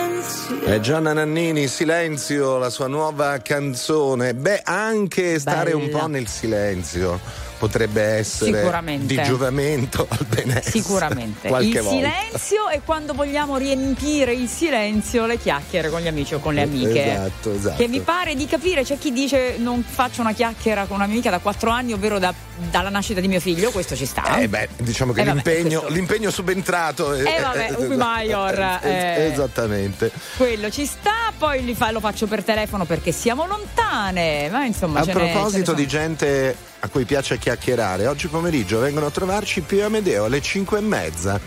È 0.63 0.79
Gianna 0.79 1.13
Nannini, 1.13 1.67
Silenzio, 1.67 2.57
la 2.57 2.69
sua 2.69 2.87
nuova 2.87 3.39
canzone. 3.39 4.33
Beh, 4.33 4.61
anche 4.63 5.39
stare 5.39 5.73
un 5.73 5.85
Bella. 5.85 5.99
po' 5.99 6.07
nel 6.07 6.27
silenzio 6.27 7.19
potrebbe 7.61 8.01
essere 8.01 8.97
di 9.01 9.21
giovamento 9.21 10.07
al 10.09 10.25
benessere. 10.27 10.71
Sicuramente. 10.71 11.47
Qualche 11.47 11.77
il 11.77 11.83
volta. 11.83 12.09
silenzio 12.09 12.69
e 12.69 12.81
quando 12.83 13.13
vogliamo 13.13 13.57
riempire 13.57 14.33
il 14.33 14.47
silenzio 14.47 15.27
le 15.27 15.37
chiacchiere 15.37 15.91
con 15.91 16.01
gli 16.01 16.07
amici 16.07 16.33
o 16.33 16.39
con 16.39 16.55
le 16.55 16.63
amiche. 16.63 17.11
Esatto, 17.13 17.53
esatto. 17.53 17.75
Che 17.77 17.87
mi 17.87 17.99
pare 17.99 18.33
di 18.33 18.47
capire, 18.47 18.83
c'è 18.83 18.97
chi 18.97 19.11
dice 19.11 19.57
non 19.59 19.83
faccio 19.87 20.21
una 20.21 20.33
chiacchiera 20.33 20.85
con 20.85 20.97
un'amica 20.97 21.29
da 21.29 21.37
quattro 21.37 21.69
anni, 21.69 21.93
ovvero 21.93 22.17
da- 22.17 22.33
dalla 22.71 22.89
nascita 22.89 23.19
di 23.21 23.27
mio 23.27 23.39
figlio, 23.39 23.69
questo 23.69 23.95
ci 23.95 24.07
sta. 24.07 24.39
Eh 24.39 24.47
beh, 24.47 24.69
diciamo 24.77 25.13
che 25.13 25.21
Eh, 25.21 25.25
vabbè, 25.25 25.35
l'impegno, 25.35 25.79
questo- 25.81 25.93
l'impegno 25.95 26.31
subentrato. 26.31 27.13
Eh, 27.13 27.39
vabbè, 27.41 27.75
ubi 27.77 27.95
maior, 27.95 28.79
eh. 28.81 29.29
Esattamente. 29.31 30.11
Quello 30.35 30.71
ci 30.71 30.87
sta, 30.87 31.31
poi 31.37 31.75
fa- 31.75 31.91
lo 31.91 31.99
faccio 31.99 32.25
per 32.25 32.43
telefono 32.43 32.85
perché 32.85 33.11
siamo 33.11 33.45
lontane. 33.45 34.49
Ma 34.49 34.65
insomma, 34.65 35.01
A 35.01 35.05
proposito 35.05 35.73
di 35.73 35.85
gente 35.87 36.69
a 36.81 36.87
cui 36.89 37.05
piace 37.05 37.37
chiacchierare, 37.37 38.07
oggi 38.07 38.27
pomeriggio 38.27 38.79
vengono 38.79 39.05
a 39.05 39.11
trovarci 39.11 39.61
Pio 39.61 39.85
Amedeo 39.85 40.25
alle 40.25 40.41
5 40.41 40.77
e 40.77 40.81
mezza. 40.81 41.39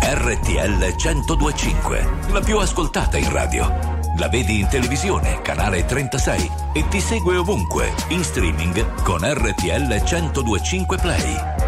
RTL 0.00 0.94
1025, 0.96 2.08
la 2.30 2.40
più 2.40 2.58
ascoltata 2.58 3.16
in 3.16 3.30
radio. 3.30 3.96
La 4.18 4.28
vedi 4.28 4.60
in 4.60 4.68
televisione, 4.68 5.42
canale 5.42 5.84
36 5.84 6.50
e 6.72 6.88
ti 6.88 7.00
segue 7.00 7.36
ovunque, 7.36 7.92
in 8.08 8.24
streaming 8.24 9.02
con 9.02 9.20
RTL 9.22 10.02
1025 10.04 10.96
Play. 10.98 11.67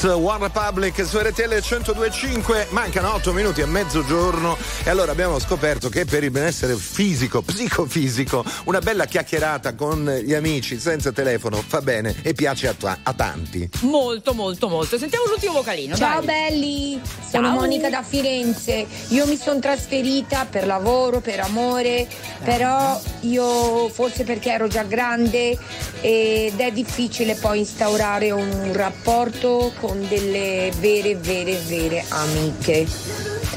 Kiss 0.00 0.08
One 0.08 0.38
Republic 0.38 1.04
su 1.04 1.18
RTL 1.18 1.60
1025 1.60 2.68
mancano 2.70 3.12
8 3.16 3.34
minuti 3.34 3.60
a 3.60 3.66
mezzogiorno 3.66 4.56
e 4.82 4.88
allora 4.88 5.12
abbiamo 5.12 5.38
scoperto 5.38 5.90
che 5.90 6.06
per 6.06 6.24
il 6.24 6.30
benessere 6.30 6.74
fisico, 6.76 7.42
psicofisico, 7.42 8.42
una 8.64 8.78
bella 8.78 9.04
chiacchierata 9.04 9.74
con 9.74 10.08
gli 10.24 10.32
amici 10.32 10.80
senza 10.80 11.12
telefono 11.12 11.62
fa 11.62 11.82
bene 11.82 12.16
e 12.22 12.32
piace 12.32 12.68
a, 12.68 12.72
ta- 12.72 13.00
a 13.02 13.12
tanti. 13.12 13.68
Molto, 13.80 14.32
molto, 14.32 14.68
molto. 14.68 14.96
Sentiamo 14.96 15.26
l'ultimo 15.26 15.52
vocalino. 15.52 15.94
Ciao 15.94 16.22
dai. 16.22 16.48
belli, 16.50 17.00
sono 17.28 17.48
Ciao. 17.48 17.58
Monica 17.58 17.90
da 17.90 18.02
Firenze. 18.02 18.86
Io 19.08 19.26
mi 19.26 19.36
sono 19.36 19.60
trasferita 19.60 20.46
per 20.46 20.64
lavoro, 20.64 21.20
per 21.20 21.40
amore, 21.40 22.08
però 22.42 22.98
io 23.20 23.90
forse 23.90 24.24
perché 24.24 24.50
ero 24.50 24.66
già 24.66 24.84
grande 24.84 25.58
ed 26.00 26.58
è 26.58 26.72
difficile 26.72 27.34
poi 27.34 27.58
instaurare 27.58 28.30
un 28.30 28.72
rapporto 28.72 29.72
con 29.78 29.89
con 29.90 30.06
delle 30.06 30.70
vere, 30.78 31.16
vere, 31.16 31.56
vere 31.66 32.04
amiche. 32.10 32.86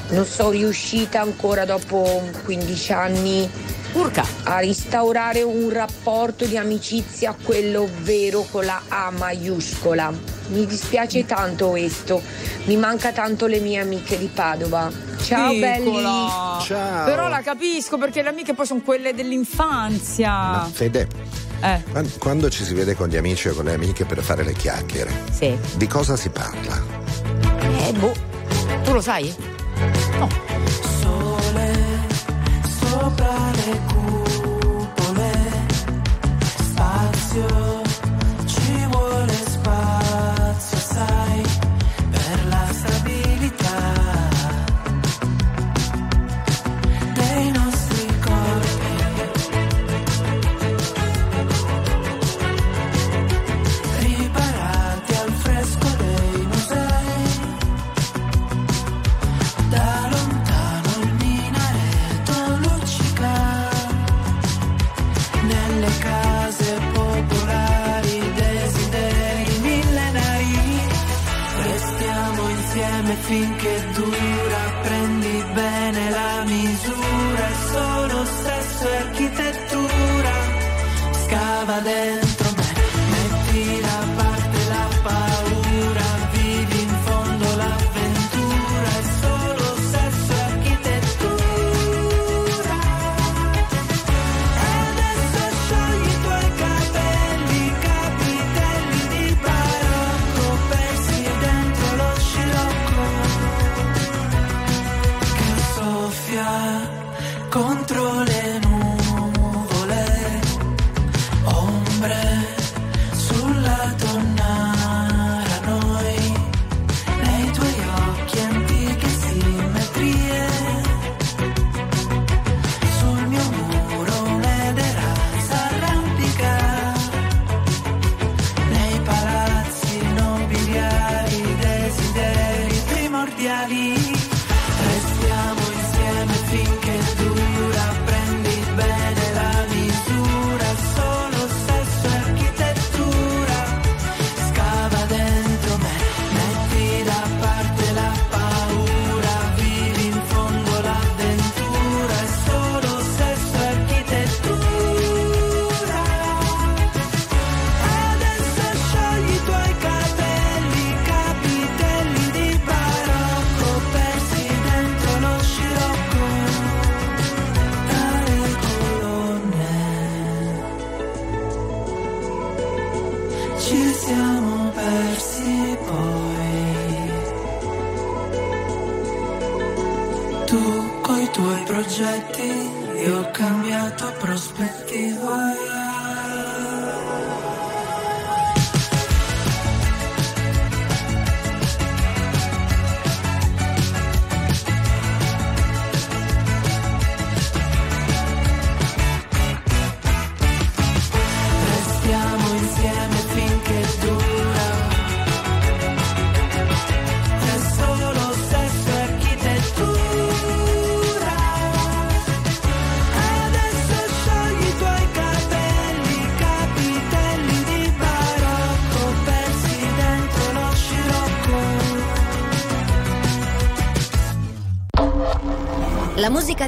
Non 0.09 0.25
sono 0.25 0.49
riuscita 0.49 1.21
ancora 1.21 1.63
dopo 1.63 2.23
15 2.43 2.91
anni 2.91 3.47
Urca. 3.91 4.25
a 4.45 4.63
instaurare 4.63 5.43
un 5.43 5.69
rapporto 5.71 6.45
di 6.45 6.57
amicizia, 6.57 7.35
quello 7.39 7.87
vero 8.01 8.47
con 8.49 8.65
la 8.65 8.81
A 8.87 9.11
maiuscola. 9.11 10.11
Mi 10.47 10.65
dispiace 10.65 11.23
tanto 11.27 11.69
questo, 11.69 12.19
mi 12.65 12.77
manca 12.77 13.11
tanto 13.11 13.45
le 13.45 13.59
mie 13.59 13.77
amiche 13.77 14.17
di 14.17 14.25
Padova. 14.33 14.91
Ciao 15.21 15.51
Piccola. 15.51 15.77
belli! 15.77 16.63
Ciao. 16.65 17.05
Però 17.05 17.27
la 17.27 17.41
capisco 17.41 17.99
perché 17.99 18.23
le 18.23 18.29
amiche 18.29 18.55
poi 18.55 18.65
sono 18.65 18.81
quelle 18.81 19.13
dell'infanzia. 19.13 20.31
Ma 20.31 20.69
fede 20.73 21.07
eh. 21.63 21.81
quando, 21.91 22.09
quando 22.19 22.49
ci 22.49 22.63
si 22.63 22.73
vede 22.73 22.93
con 22.95 23.07
gli 23.07 23.15
amici 23.15 23.47
o 23.47 23.53
con 23.53 23.65
le 23.65 23.73
amiche 23.73 24.05
per 24.05 24.21
fare 24.21 24.43
le 24.43 24.53
chiacchiere, 24.53 25.11
sì. 25.31 25.57
di 25.75 25.87
cosa 25.87 26.17
si 26.17 26.29
parla? 26.29 26.81
Eh, 27.87 27.93
boh, 27.93 28.13
tu 28.83 28.93
lo 28.93 29.01
sai? 29.01 29.33
No. 30.19 30.27
Sole 30.99 31.73
sopra 32.79 33.51
le 33.65 33.79
cupole, 33.87 35.31
spazio. 36.57 37.82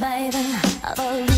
baby. 0.00 1.33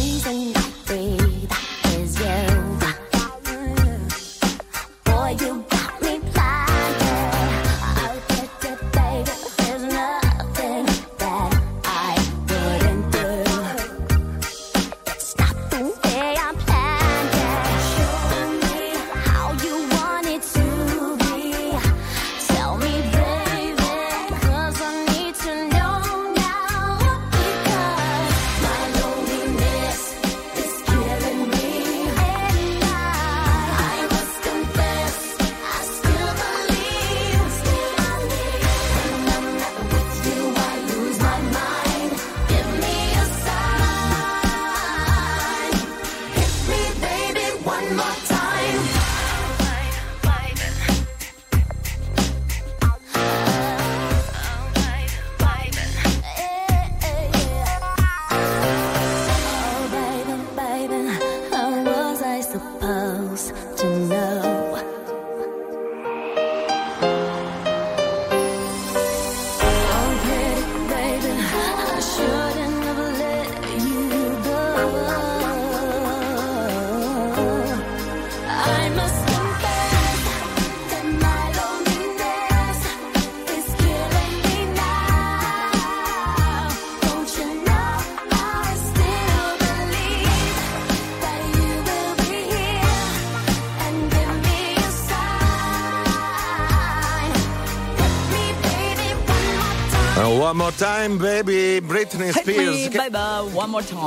Time. 100.76 101.18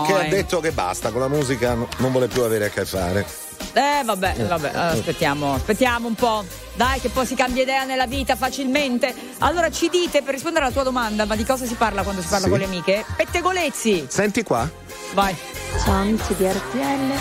che 0.05 0.13
ha 0.13 0.29
detto 0.29 0.59
che 0.59 0.71
basta 0.71 1.11
con 1.11 1.21
la 1.21 1.27
musica, 1.27 1.73
no- 1.73 1.87
non 1.97 2.11
vuole 2.11 2.27
più 2.27 2.41
avere 2.43 2.65
a 2.65 2.69
che 2.69 2.85
fare. 2.85 3.25
Eh, 3.73 4.01
vabbè, 4.03 4.45
vabbè, 4.47 4.71
aspettiamo, 4.73 5.53
aspettiamo 5.53 6.07
un 6.07 6.15
po'. 6.15 6.43
Dai, 6.73 6.99
che 6.99 7.09
poi 7.09 7.25
si 7.25 7.35
cambia 7.35 7.63
idea 7.63 7.83
nella 7.83 8.07
vita 8.07 8.35
facilmente. 8.35 9.13
Allora, 9.39 9.69
ci 9.69 9.89
dite 9.89 10.21
per 10.21 10.33
rispondere 10.33 10.65
alla 10.65 10.73
tua 10.73 10.83
domanda, 10.83 11.25
ma 11.25 11.35
di 11.35 11.43
cosa 11.43 11.65
si 11.65 11.75
parla 11.75 12.03
quando 12.03 12.21
si 12.21 12.27
parla 12.27 12.45
Sì. 12.45 12.49
con 12.49 12.59
le 12.59 12.65
amiche? 12.65 13.05
Pettegolezzi. 13.15 14.05
Senti 14.07 14.43
qua. 14.43 14.69
Vai. 15.13 15.35
Ciao 15.83 16.01
amici 16.01 16.35
di 16.35 16.45
RTL, 16.47 17.13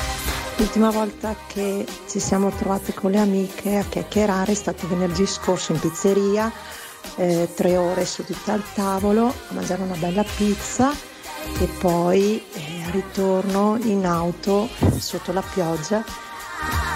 l'ultima 0.57 0.91
volta 0.91 1.35
che 1.47 1.85
ci 2.09 2.19
siamo 2.21 2.51
trovate 2.51 2.95
con 2.95 3.11
le 3.11 3.19
amiche 3.19 3.77
a 3.77 3.85
chiacchierare 3.89 4.53
è 4.53 4.55
stato 4.55 4.87
venerdì 4.89 5.27
scorso 5.27 5.73
in 5.73 5.81
pizzeria, 5.81 6.51
eh, 7.19 7.49
tre 7.55 7.77
ore 7.77 8.05
sedute 8.05 8.51
al 8.51 8.63
tavolo 8.75 9.27
a 9.27 9.53
mangiare 9.53 9.83
una 9.83 9.97
bella 9.97 10.25
pizza 10.25 10.93
e 11.59 11.67
poi 11.79 12.43
eh, 12.55 12.85
al 12.85 12.93
ritorno 12.93 13.79
in 13.83 14.07
auto 14.07 14.69
sotto 14.99 15.33
la 15.33 15.43
pioggia 15.43 16.05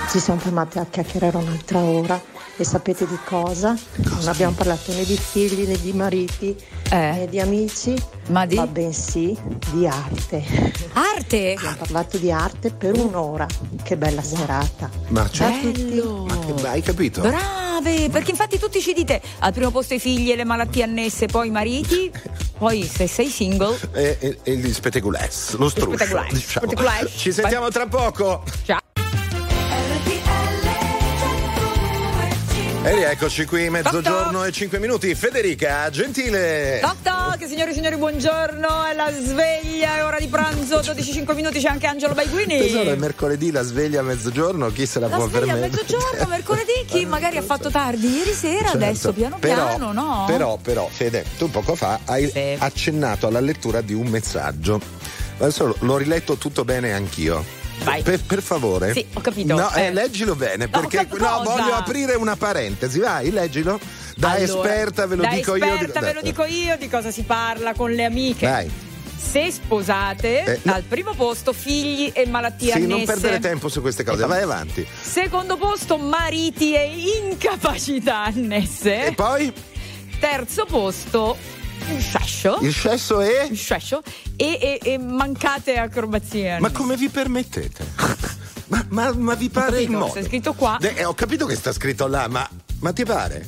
ci 0.09 0.19
siamo 0.19 0.41
fermate 0.41 0.79
a 0.79 0.87
chiacchierare 0.87 1.37
un'altra 1.37 1.79
ora 1.79 2.21
e 2.57 2.65
sapete 2.65 3.07
di 3.07 3.19
cosa? 3.25 3.75
Non 3.97 4.29
abbiamo 4.29 4.53
parlato 4.55 4.93
né 4.93 5.05
di 5.05 5.17
figli 5.17 5.67
né 5.67 5.79
di 5.81 5.93
mariti 5.93 6.55
né 6.91 7.27
di 7.29 7.41
amici, 7.41 7.95
ma, 8.29 8.47
bensì 8.67 9.37
di 9.73 9.87
arte. 9.87 10.45
Arte? 10.93 11.55
Abbiamo 11.55 11.77
parlato 11.77 12.19
di 12.19 12.31
arte 12.31 12.71
per 12.71 12.99
un'ora. 12.99 13.47
Che 13.83 13.97
bella 13.97 14.23
serata. 14.23 14.91
Ma 15.09 15.23
tutti. 15.23 16.03
Ma 16.05 16.39
che- 16.55 16.69
hai 16.69 16.83
capito? 16.83 17.23
Brave, 17.81 18.11
perché 18.11 18.33
infatti 18.33 18.59
tutti 18.59 18.81
ci 18.81 18.93
dite 18.93 19.21
al 19.39 19.53
primo 19.53 19.71
posto 19.71 19.95
i 19.95 19.99
figli 19.99 20.31
e 20.31 20.37
le 20.37 20.45
malattie 20.45 20.83
annesse, 20.83 21.27
poi 21.27 21.49
i 21.49 21.51
mariti, 21.51 22.11
poi 22.59 22.83
se 22.85 23.07
sei 23.07 23.29
single. 23.29 23.79
E, 23.95 24.17
e, 24.21 24.39
e 24.43 24.57
gli 24.57 24.73
spettaculars, 24.73 25.57
lo 25.57 25.69
struscio. 25.69 26.05
spettaculars, 26.05 26.33
Diciamo. 26.33 27.09
Ci 27.17 27.33
sentiamo 27.33 27.69
tra 27.71 27.87
poco. 27.87 28.45
Ciao. 28.65 28.92
E 32.85 32.95
rieccoci 32.97 33.45
qui, 33.45 33.71
mezzogiorno 33.71 34.45
e 34.45 34.51
5 34.51 34.81
minuti. 34.81 35.15
Federica 35.15 35.89
Gentile. 35.91 36.81
Toc 36.81 36.97
toc, 37.03 37.47
signori 37.47 37.71
e 37.71 37.75
signori, 37.75 37.97
buongiorno, 37.97 38.85
è 38.87 38.95
la 38.95 39.13
sveglia, 39.13 39.99
è 39.99 40.05
ora 40.05 40.19
di 40.19 40.27
pranzo, 40.27 40.81
12-5 40.81 41.33
minuti, 41.37 41.61
c'è 41.61 41.69
anche 41.69 41.87
Angelo 41.87 42.13
Baiguini. 42.15 42.59
Tesoro, 42.59 42.91
è 42.91 42.97
mercoledì, 42.97 43.53
la 43.53 43.63
sveglia 43.63 44.01
a 44.01 44.03
mezzogiorno, 44.03 44.69
chi 44.73 44.85
se 44.87 44.99
la, 44.99 45.07
La 45.07 45.17
può 45.17 45.29
sveglia 45.29 45.53
a 45.53 45.57
permettere? 45.57 45.83
mezzogiorno, 45.83 46.27
mercoledì, 46.29 46.73
chi 46.87 47.07
magari 47.07 47.37
ha 47.37 47.43
fatto 47.43 47.71
tardi 47.71 48.17
ieri 48.17 48.33
sera, 48.33 48.71
Certo. 48.71 48.77
adesso 48.79 49.13
piano 49.13 49.37
Però- 49.39 49.67
piano, 49.69 49.93
no? 49.93 50.25
Però, 50.27 50.57
però, 50.61 50.89
Fede, 50.91 51.25
tu 51.39 51.49
poco 51.51 51.77
fa 51.77 52.01
hai 52.07 52.57
accennato 52.59 53.29
alla 53.29 53.41
lettura 53.41 53.81
di 53.81 53.95
un 53.95 54.09
messaggio. 54.09 54.81
Adesso 55.39 55.77
l'ho 55.79 55.97
riletto 55.97 56.37
tutto 56.37 56.65
bene 56.65 56.93
anch'io. 56.93 57.61
Vai. 57.85 58.03
Per, 58.03 58.21
per 58.23 58.43
favore. 58.43 58.93
Sì, 58.93 59.05
ho 59.13 59.21
capito. 59.21 59.55
No, 59.55 59.73
eh, 59.75 59.87
Eh. 59.87 59.93
leggilo 59.93 60.35
bene, 60.37 60.69
perché 60.69 61.07
no, 61.19 61.43
voglio 61.43 61.75
aprire 61.75 62.15
una 62.15 62.37
parentesi. 62.37 62.99
Vai, 63.01 63.31
leggilo. 63.31 63.79
Da 64.17 64.33
Allora, 64.33 64.45
esperta 64.45 65.07
ve 65.07 65.17
lo 65.17 65.23
da 65.23 65.29
dico 65.31 65.55
esperta 65.57 65.99
io. 66.01 66.05
ve 66.07 66.13
lo 66.13 66.21
dico 66.23 66.45
io 66.45 66.77
di 66.77 66.89
cosa 66.89 67.11
si 67.11 67.23
parla 67.23 67.75
con 67.75 67.91
le 67.91 68.05
amiche. 68.05 68.47
Vai. 68.47 68.71
Se 69.17 69.51
sposate, 69.51 70.45
Eh, 70.45 70.61
no. 70.65 70.75
al 70.75 70.83
primo 70.83 71.15
posto 71.15 71.53
figli 71.53 72.11
e 72.13 72.27
malattie 72.27 72.73
Sì, 72.73 72.79
annesse. 72.79 72.89
non 72.97 73.05
perdere 73.05 73.39
tempo 73.39 73.69
su 73.69 73.81
queste 73.81 74.05
cose, 74.05 74.27
vai 74.27 74.43
avanti. 74.43 74.87
Secondo 75.01 75.57
posto 75.57 75.97
mariti 75.97 76.75
e 76.75 76.93
incapacità 77.31 78.25
annesse. 78.25 79.07
E 79.07 79.13
poi? 79.15 79.53
Terzo 80.21 80.67
posto 80.67 81.37
il 81.89 82.01
sciascio. 82.01 82.59
Il 82.61 82.75
cesso 82.75 83.21
è? 83.21 83.45
Il 83.51 83.57
sciascio. 83.57 84.03
E, 84.37 84.59
e- 84.61 84.79
e 84.83 84.99
mancate 84.99 85.77
acrobazie. 85.77 86.59
Ma 86.61 86.71
come 86.71 86.97
vi 86.97 87.09
permettete? 87.09 87.85
Ma, 88.73 88.83
ma- 88.89 89.13
ma 89.13 89.35
vi 89.35 89.51
pare 89.51 89.81
il 89.83 89.87
capito, 89.87 89.99
modo? 89.99 90.11
sta 90.13 90.23
scritto 90.23 90.53
qua. 90.55 90.79
De- 90.81 90.95
eh, 90.95 91.05
ho 91.05 91.13
capito 91.13 91.45
che 91.45 91.57
sta 91.57 91.73
scritto 91.73 92.07
là, 92.07 92.27
ma, 92.29 92.49
ma 92.81 92.93
ti 92.93 93.05
pare? 93.05 93.47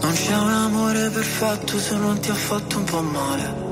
Non 0.00 0.12
c'è 0.12 0.36
un 0.36 0.48
amore 0.50 1.08
perfetto 1.10 1.78
se 1.78 1.96
non 1.96 2.18
ti 2.20 2.30
ha 2.30 2.34
fatto 2.34 2.78
un 2.78 2.84
po' 2.84 3.02
male. 3.02 3.71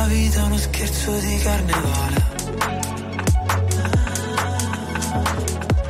la 0.00 0.06
vita 0.06 0.44
uno 0.44 0.56
scherzo 0.56 1.10
di 1.18 1.36
carnevale. 1.38 2.18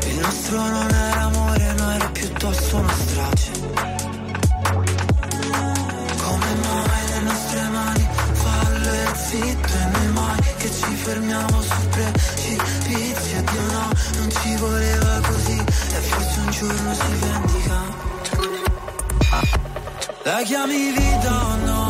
Il 0.07 0.19
nostro 0.19 0.59
non 0.59 0.91
era 0.91 1.23
amore, 1.23 1.73
no 1.79 1.91
era 1.91 2.09
piuttosto 2.09 2.77
una 2.77 2.93
strage. 2.93 3.51
Come 6.25 6.51
mai 6.65 7.03
le 7.13 7.21
nostre 7.21 7.63
mani 7.69 8.09
fallo 8.33 8.91
e 8.91 9.07
zitto 9.15 9.73
e 9.79 9.87
noi 9.93 10.09
mai 10.13 10.41
che 10.59 10.71
ci 10.73 10.95
fermiamo 11.05 11.63
su 11.63 11.89
precipizi 11.91 13.45
Dio 13.51 13.63
no, 13.73 13.89
non 14.19 14.31
ci 14.31 14.57
voleva 14.57 15.21
così. 15.29 15.59
E 15.59 16.01
forse 16.09 16.41
un 16.41 16.51
giorno 16.51 16.95
si 16.95 17.13
vendica. 17.21 17.79
La 20.25 20.43
chiami 20.43 20.93
vita 20.93 21.47
o 21.47 21.57
no? 21.57 21.90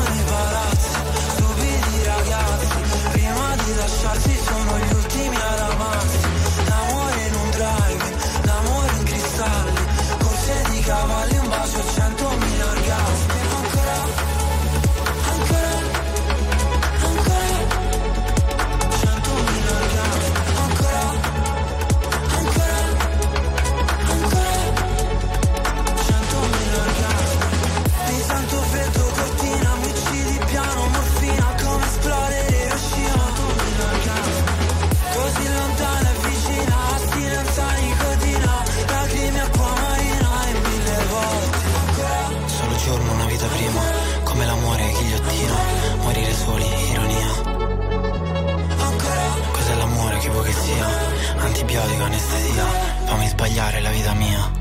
cambiare 53.71 53.81
la 53.81 53.89
vita 53.89 54.13
mia. 54.13 54.51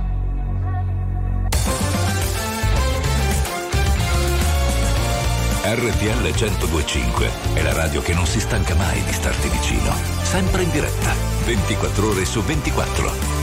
RTL 5.63 6.33
1025 6.33 7.31
è 7.55 7.63
la 7.63 7.73
radio 7.73 8.01
che 8.03 8.15
non 8.15 8.27
si 8.27 8.41
stanca 8.41 8.75
mai 8.75 9.03
di 9.03 9.13
starti 9.13 9.49
vicino, 9.49 9.93
sempre 10.23 10.63
in 10.63 10.71
diretta, 10.71 11.13
24 11.45 12.09
ore 12.09 12.25
su 12.25 12.41
24. 12.43 13.40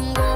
Moving. 0.00 0.14
Go, 0.14 0.14
go, 0.14 0.22
go. 0.22 0.29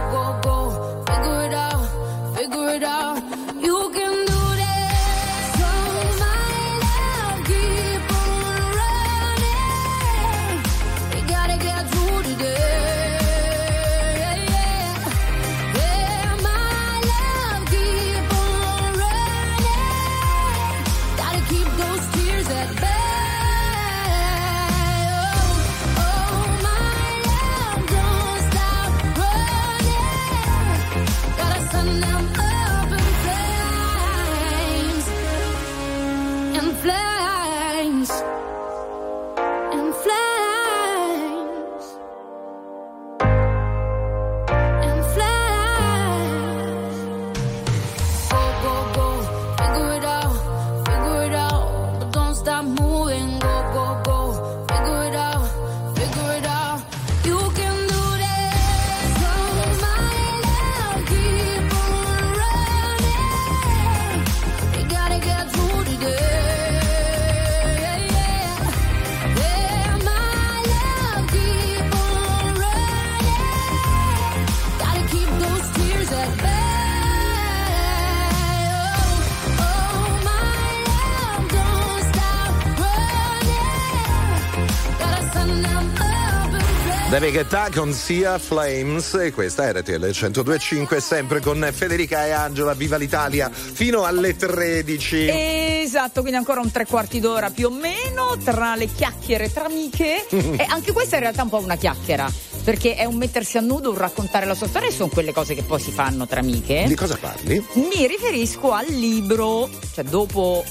David 87.14 87.32
Guetta 87.32 87.68
con 87.72 87.92
Sia 87.92 88.40
Flames 88.40 89.14
e 89.14 89.30
questa 89.30 89.68
è 89.68 89.72
RTL 89.72 90.00
1025 90.00 91.00
sempre 91.00 91.38
con 91.38 91.64
Federica 91.72 92.26
e 92.26 92.32
Angela, 92.32 92.74
viva 92.74 92.96
l'Italia 92.96 93.48
fino 93.52 94.02
alle 94.02 94.34
13. 94.34 95.28
Esatto, 95.30 96.22
quindi 96.22 96.38
ancora 96.38 96.60
un 96.60 96.72
tre 96.72 96.86
quarti 96.86 97.20
d'ora 97.20 97.50
più 97.50 97.68
o 97.68 97.70
meno 97.70 98.36
tra 98.42 98.74
le 98.74 98.86
chiacchiere 98.86 99.52
tra 99.52 99.66
amiche. 99.66 100.26
e 100.28 100.66
anche 100.68 100.90
questa 100.90 101.14
è 101.14 101.18
in 101.18 101.22
realtà 101.22 101.44
un 101.44 101.50
po' 101.50 101.60
una 101.60 101.76
chiacchiera. 101.76 102.28
Perché 102.64 102.96
è 102.96 103.04
un 103.04 103.14
mettersi 103.14 103.58
a 103.58 103.60
nudo, 103.60 103.90
un 103.90 103.96
raccontare 103.96 104.44
la 104.44 104.56
sua 104.56 104.66
storia 104.66 104.88
e 104.88 104.92
sono 104.92 105.08
quelle 105.08 105.32
cose 105.32 105.54
che 105.54 105.62
poi 105.62 105.78
si 105.78 105.92
fanno 105.92 106.26
tra 106.26 106.40
amiche. 106.40 106.82
Di 106.88 106.96
cosa 106.96 107.16
parli? 107.16 107.64
Mi 107.74 108.08
riferisco 108.08 108.72
al 108.72 108.86
libro, 108.88 109.70
cioè 109.92 110.02
dopo 110.02 110.64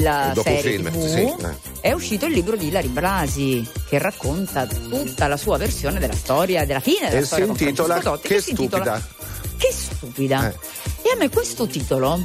la 0.00 0.32
Dopo 0.34 0.50
il 0.50 0.56
serie 0.56 0.76
film, 0.76 0.90
TV, 0.90 1.06
sì, 1.06 1.46
eh. 1.46 1.67
È 1.80 1.92
uscito 1.92 2.26
il 2.26 2.32
libro 2.32 2.56
di 2.56 2.68
Ilari 2.68 2.88
Blasi 2.88 3.68
che 3.88 3.98
racconta 3.98 4.66
tutta 4.66 5.26
la 5.26 5.36
sua 5.36 5.56
versione 5.56 5.98
della 5.98 6.14
storia, 6.14 6.64
della 6.64 6.80
fine 6.80 7.08
della 7.08 7.18
E 7.18 7.20
si 7.20 7.26
storia 7.26 7.46
con 7.46 7.56
intitola 7.58 8.00
Totti, 8.00 8.28
Che 8.28 8.40
si 8.40 8.50
intitola 8.50 9.00
stupida. 9.00 9.56
Che 9.56 9.72
stupida. 9.72 10.48
Eh. 10.48 11.08
E 11.08 11.12
a 11.12 11.16
me 11.16 11.28
questo 11.30 11.66
titolo 11.66 12.16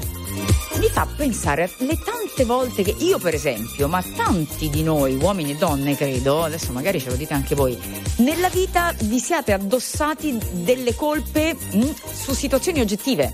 mi 0.80 0.88
fa 0.90 1.08
pensare 1.16 1.70
alle 1.80 1.98
tante 2.04 2.46
volte 2.46 2.84
che 2.84 2.96
io, 2.98 3.20
per 3.20 3.34
esempio, 3.34 3.88
ma 3.88 4.04
tanti 4.16 4.70
di 4.70 4.84
noi, 4.84 5.16
uomini 5.16 5.52
e 5.52 5.56
donne, 5.56 5.96
credo, 5.96 6.44
adesso 6.44 6.72
magari 6.72 7.00
ce 7.00 7.10
lo 7.10 7.16
dite 7.16 7.34
anche 7.34 7.56
voi, 7.56 7.80
nella 8.18 8.50
vita 8.50 8.94
vi 9.04 9.20
siate 9.20 9.54
addossati 9.54 10.38
delle 10.52 10.96
colpe 10.96 11.56
mh, 11.56 11.92
su 12.12 12.34
situazioni 12.34 12.82
oggettive. 12.82 13.34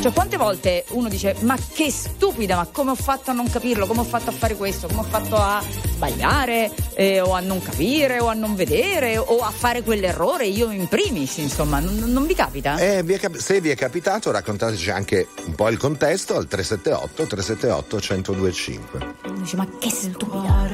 Cioè, 0.00 0.12
quante 0.12 0.36
volte 0.36 0.84
uno 0.90 1.08
dice: 1.08 1.36
Ma 1.40 1.56
che 1.72 1.90
stupida, 1.90 2.56
ma 2.56 2.66
come 2.70 2.90
ho 2.92 2.96
fatto 2.96 3.30
a 3.30 3.34
non 3.34 3.48
capirlo? 3.50 3.86
Come 3.86 4.00
ho 4.00 4.04
fatto 4.04 4.30
a 4.30 4.32
fare 4.32 4.56
questo? 4.56 4.86
Come 4.86 5.00
ho 5.00 5.04
fatto 5.04 5.36
a 5.36 5.62
sbagliare? 5.86 6.70
eh, 6.94 7.20
o 7.20 7.32
a 7.32 7.40
non 7.40 7.62
capire? 7.62 8.20
O 8.20 8.28
a 8.28 8.34
non 8.34 8.54
vedere? 8.54 9.16
O 9.18 9.38
a 9.38 9.50
fare 9.50 9.82
quell'errore? 9.82 10.46
Io 10.46 10.70
in 10.70 10.88
primis, 10.88 11.36
insomma, 11.38 11.78
non, 11.78 11.94
non 12.06 12.26
vi 12.26 12.34
capita? 12.34 12.76
Eh, 12.76 13.02
vi 13.02 13.16
cap- 13.18 13.36
se 13.36 13.60
vi 13.60 13.70
è 13.70 13.76
capitato, 13.76 14.30
raccontateci 14.30 14.90
anche 14.90 15.28
un 15.46 15.54
po' 15.54 15.68
il 15.68 15.78
contesto 15.78 16.36
al 16.36 16.46
378 16.46 17.26
378 17.26 17.96
1025. 17.96 19.14
Dice, 19.38 19.56
ma 19.56 19.66
che 19.78 19.90
stupida. 19.90 20.68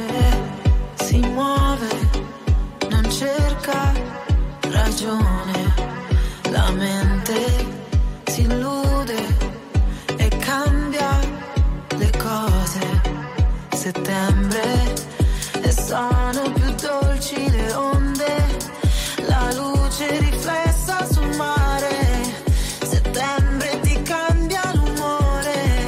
si 0.95 1.19
muove, 1.19 1.89
non 2.91 3.11
cerca 3.11 3.93
ragione, 4.61 5.75
la 6.51 6.71
mente 6.71 7.08
settembre 13.89 14.95
e 15.63 15.73
sono 15.73 16.53
più 16.53 16.75
dolci 16.75 17.51
le 17.51 17.73
onde, 17.73 18.37
la 19.27 19.51
luce 19.55 20.19
riflessa 20.19 21.07
sul 21.11 21.35
mare, 21.37 21.97
settembre 22.85 23.81
ti 23.81 24.03
cambia 24.03 24.61
l'umore. 24.75 25.87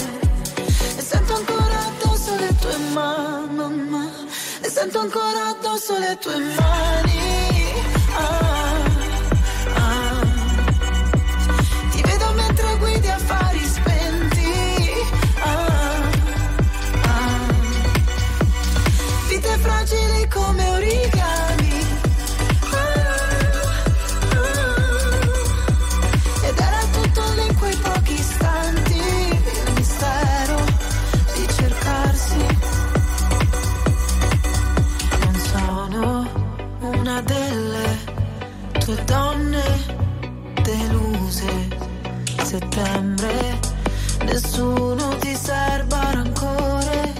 E 0.96 1.02
sento 1.02 1.34
ancora 1.34 1.78
addosso 1.88 2.36
le 2.36 2.54
tue 2.58 2.76
mani, 2.94 3.88
ma, 3.90 4.10
e 4.62 4.68
sento 4.70 4.98
ancora 4.98 5.48
addosso 5.48 5.98
le 5.98 6.16
tue 6.18 6.38
mani. 6.38 7.29
settembre, 42.50 43.60
nessuno 44.24 45.16
ti 45.18 45.36
serva 45.36 46.10
rancore. 46.10 47.12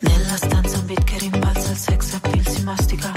Nella 0.00 0.36
stanza 0.36 0.78
un 0.78 0.86
beat 0.86 1.04
che 1.04 1.18
rimbalza 1.18 1.70
il 1.70 1.76
sex 1.76 2.14
appeal 2.14 2.46
si 2.48 2.62
mastica 2.64 3.13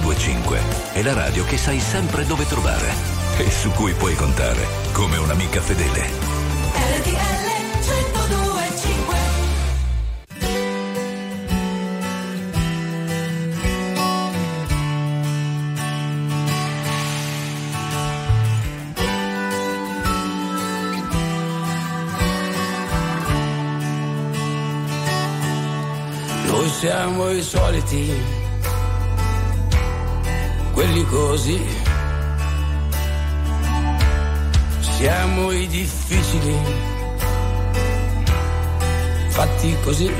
1025 0.00 0.60
è 0.94 1.02
la 1.02 1.12
radio 1.12 1.44
che 1.44 1.58
sai 1.58 1.78
sempre 1.78 2.24
dove 2.24 2.46
trovare. 2.46 2.92
E 3.38 3.50
su 3.50 3.70
cui 3.70 3.92
puoi 3.92 4.14
contare 4.14 4.66
come 4.92 5.16
un'amica 5.18 5.60
fedele. 5.60 6.08
RTL 6.72 7.48
1025 7.80 9.18
Noi 26.46 26.68
siamo 26.68 27.30
i 27.30 27.42
soliti 27.42 28.39
quelli 30.80 31.04
così. 31.04 31.62
Siamo 34.80 35.50
i 35.52 35.66
difficili, 35.66 36.56
fatti 39.28 39.76
così. 39.84 40.10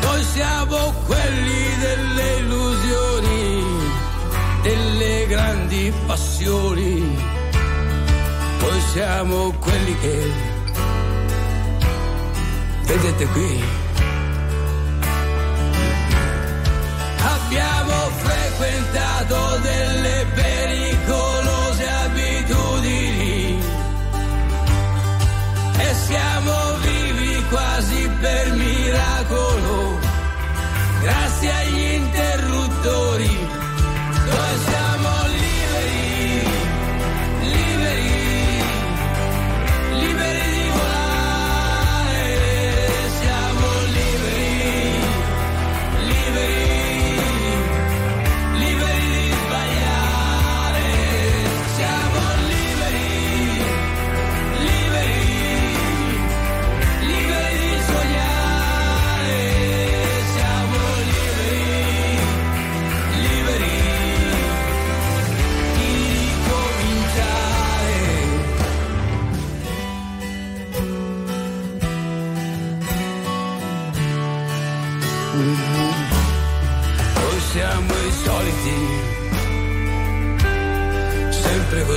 Noi 0.00 0.22
siamo 0.32 0.94
quelli 1.04 1.62
delle 1.84 2.36
illusioni, 2.38 3.64
delle 4.62 5.26
grandi 5.26 5.92
passioni. 6.06 7.18
Noi 8.60 8.80
siamo 8.92 9.52
quelli 9.60 9.98
che 9.98 10.32
vedete 12.86 13.26
qui 13.26 13.79
frequentato 18.18 19.58
delle 19.60 20.26
belle 20.34 20.49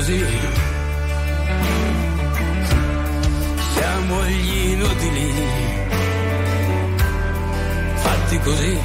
così. 0.04 0.26
Siamo 3.74 4.24
gli 4.26 4.72
inutili, 4.72 5.34
fatti 7.96 8.40
così. 8.40 8.80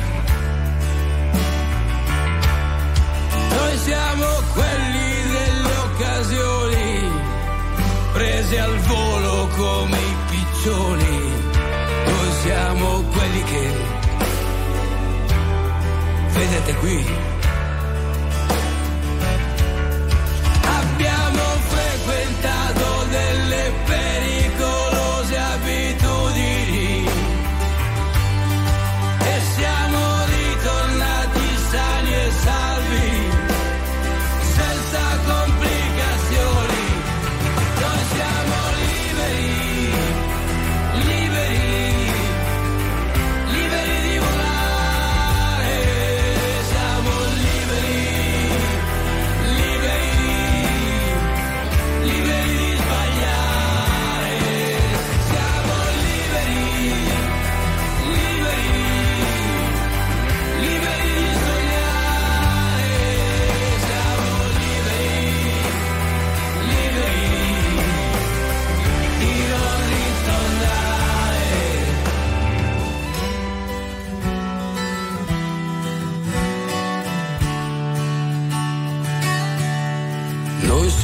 Noi 3.51 3.79
siamo 3.79 4.27
quelli 4.55 5.11
delle 5.35 5.77
occasioni, 5.87 7.11
presi 8.13 8.57
al 8.57 8.77
volo 8.79 9.49
come 9.57 9.99
i 9.99 10.17
piccioni. 10.31 11.33
Noi 12.07 12.33
siamo 12.43 13.03
quelli 13.03 13.43
che, 13.43 13.73
vedete 16.33 16.75
qui, 16.75 17.28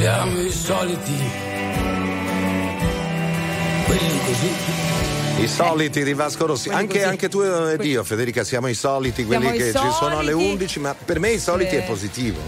siamo 0.04 0.38
i 0.38 0.50
soliti, 0.50 1.14
quelli 3.86 4.18
così. 4.26 4.52
I 5.38 5.48
soliti 5.48 6.04
di 6.04 6.12
Vasco 6.12 6.44
Rossi, 6.44 6.68
anche, 6.68 7.04
anche 7.04 7.30
tu 7.30 7.40
ed 7.40 7.82
io 7.82 8.04
Federica 8.04 8.44
siamo 8.44 8.66
i 8.68 8.74
soliti, 8.74 9.24
quelli 9.24 9.44
Siamo 9.44 9.56
che 9.56 9.72
ci 9.72 9.92
sono 9.98 10.18
alle 10.18 10.32
soliti. 10.32 10.50
11, 10.50 10.80
ma 10.80 10.94
per 10.94 11.18
me 11.20 11.30
i 11.30 11.38
soliti 11.38 11.70
Sì. 11.70 11.76
è 11.76 11.84
positivo. 11.84 12.38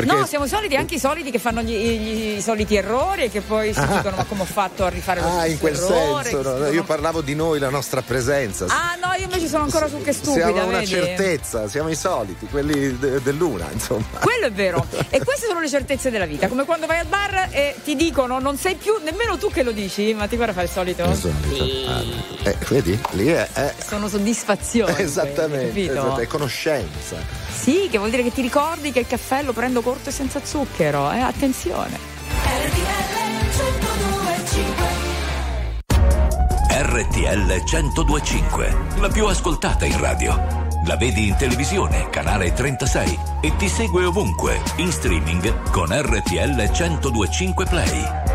Perché 0.00 0.14
No, 0.20 0.26
siamo 0.26 0.46
soliti, 0.46 0.76
anche 0.76 0.94
i 0.94 0.98
soliti 0.98 1.30
che 1.30 1.38
fanno 1.38 1.62
gli, 1.62 1.72
gli- 1.76 2.36
i 2.38 2.40
soliti 2.42 2.76
errori 2.76 3.24
e 3.24 3.30
che 3.30 3.40
poi 3.40 3.72
si 3.72 3.78
Ah. 3.80 3.86
dicono 3.86 4.16
ma 4.16 4.24
come 4.24 4.42
ho 4.42 4.46
fatto 4.46 4.84
a 4.84 4.88
rifare 4.88 5.20
lo 5.20 5.26
Ah, 5.26 5.30
stesso 5.40 5.46
in 5.52 5.58
quel 5.58 5.74
errore, 5.74 6.22
senso, 6.30 6.36
no? 6.36 6.42
si 6.42 6.52
dicono- 6.54 6.70
io 6.72 6.84
parlavo 6.84 7.20
di 7.20 7.34
noi, 7.34 7.58
la 7.58 7.68
nostra 7.70 8.02
presenza. 8.02 8.66
Ah 8.68 8.96
no, 9.00 9.12
io 9.18 9.24
invece 9.24 9.46
sono 9.48 9.64
ancora 9.64 9.88
su 9.88 10.00
che 10.02 10.12
stupida, 10.12 10.46
siamo 10.46 10.66
una 10.68 10.78
vedi? 10.78 10.86
certezza, 10.86 11.68
siamo 11.68 11.88
i 11.88 11.96
soliti, 11.96 12.46
quelli 12.46 12.98
de- 12.98 13.20
dell'una, 13.22 13.68
insomma. 13.72 14.04
Quello 14.20 14.46
è 14.46 14.52
vero. 14.52 14.86
E 15.12 15.22
queste 15.24 15.46
sono 15.46 15.60
le 15.60 15.68
certezze 15.68 16.10
della 16.10 16.26
vita. 16.26 16.48
Come 16.48 16.64
quando 16.64 16.86
vai 16.86 16.98
al 17.00 17.06
bar 17.06 17.48
e 17.50 17.74
ti 17.84 17.96
dicono 17.96 18.38
non 18.38 18.56
sei 18.56 18.74
più, 18.76 18.94
nemmeno 19.02 19.36
tu 19.38 19.50
che 19.50 19.62
lo 19.62 19.72
dici, 19.72 20.14
ma 20.14 20.26
ti 20.26 20.36
guarda 20.36 20.52
fare 20.54 20.66
il 20.66 20.72
solito. 20.72 21.02
Il 21.04 21.16
solito. 21.16 21.90
Ah, 21.90 22.48
eh, 22.48 22.56
vedi? 22.68 22.98
Lì 23.12 23.26
è, 23.26 23.48
è- 23.52 23.74
Sono 23.86 24.08
soddisfazioni. 24.08 24.94
esattamente, 25.02 25.90
esatto, 25.90 26.20
è 26.20 26.26
conoscenza. 26.26 27.39
Sì, 27.60 27.88
che 27.90 27.98
vuol 27.98 28.08
dire 28.08 28.22
che 28.22 28.32
ti 28.32 28.40
ricordi 28.40 28.90
che 28.90 29.00
il 29.00 29.06
caffè 29.06 29.42
lo 29.42 29.52
prendo 29.52 29.82
corto 29.82 30.08
e 30.08 30.12
senza 30.12 30.40
zucchero, 30.42 31.12
eh? 31.12 31.20
Attenzione. 31.20 31.98
RTL 36.70 37.62
1025, 37.62 38.76
la 39.00 39.08
più 39.08 39.26
ascoltata 39.26 39.84
in 39.84 40.00
radio. 40.00 40.68
La 40.86 40.96
vedi 40.96 41.28
in 41.28 41.36
televisione, 41.36 42.08
canale 42.08 42.54
36 42.54 43.18
e 43.42 43.54
ti 43.56 43.68
segue 43.68 44.06
ovunque, 44.06 44.58
in 44.76 44.90
streaming 44.90 45.70
con 45.70 45.88
RTL 45.90 46.70
1025 46.72 47.66
Play. 47.66 48.29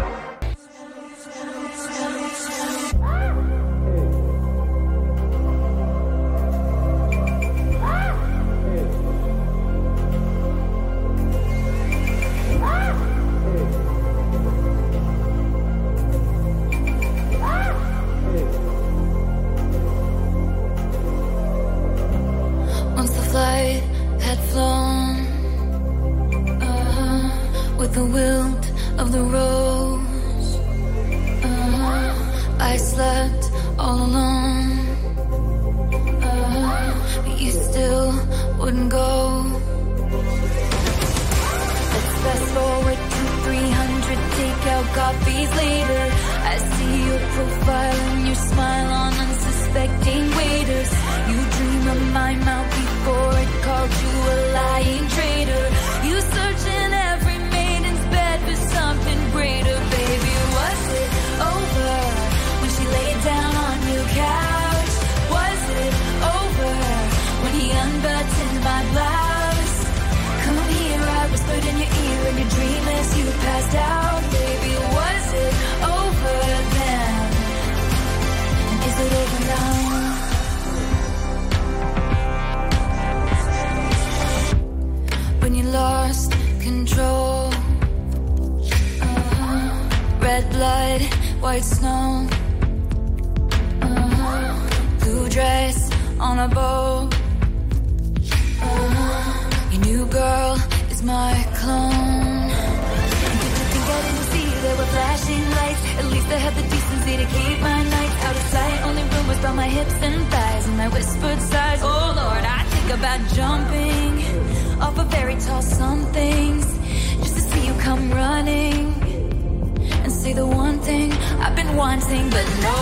I've 121.46 121.56
been 121.56 121.76
wanting, 121.76 122.28
but 122.32 122.48
no. 122.66 122.78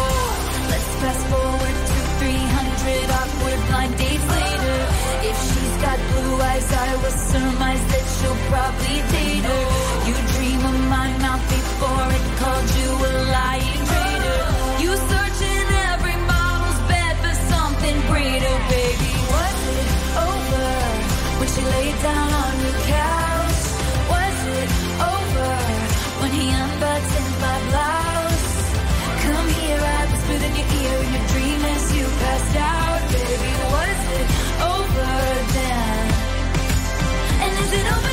Let's 0.71 0.91
fast 1.03 1.23
forward 1.27 1.75
to 1.91 1.97
300 2.23 3.11
awkward 3.19 3.59
blind 3.67 3.91
dates 3.97 4.23
later. 4.23 4.79
If 5.27 5.35
she's 5.35 5.75
got 5.83 5.99
blue 5.99 6.39
eyes, 6.39 6.71
I 6.71 6.95
will 6.95 7.17
surmise 7.27 7.83
that 7.91 8.05
she'll 8.15 8.41
probably 8.47 8.99
date 9.11 9.43
her. 9.51 9.63
You 10.07 10.15
dream 10.31 10.61
of 10.63 10.79
my 10.87 11.11
mouth 11.19 11.43
before 11.51 12.07
it 12.07 12.25
called 12.39 12.69
you 12.79 12.89
a 13.03 13.11
lying 13.35 13.83
traitor. 13.83 14.41
You 14.79 14.91
search 15.11 15.39
in 15.43 15.65
every 15.91 16.17
model's 16.23 16.79
bed 16.87 17.13
for 17.19 17.35
something 17.51 17.97
greater, 18.07 18.55
baby. 18.71 19.11
Was 19.27 19.59
it 19.75 19.91
over 20.23 20.71
when 21.35 21.49
she 21.51 21.61
laid 21.67 21.97
down 21.99 22.29
on 22.31 22.53
your 22.63 22.79
couch? 22.95 23.61
Was 24.07 24.39
it 24.55 24.71
over 25.11 25.51
when 26.23 26.31
he 26.31 26.47
unbuttoned 26.47 27.33
my 27.43 27.59
blouse? 27.67 28.02
Out, 32.55 33.01
baby, 33.11 33.53
was 33.73 34.01
it 34.17 34.27
over 34.61 35.13
then? 35.53 36.07
And 37.41 37.59
is 37.63 37.73
it 37.73 37.91
over? 37.91 38.12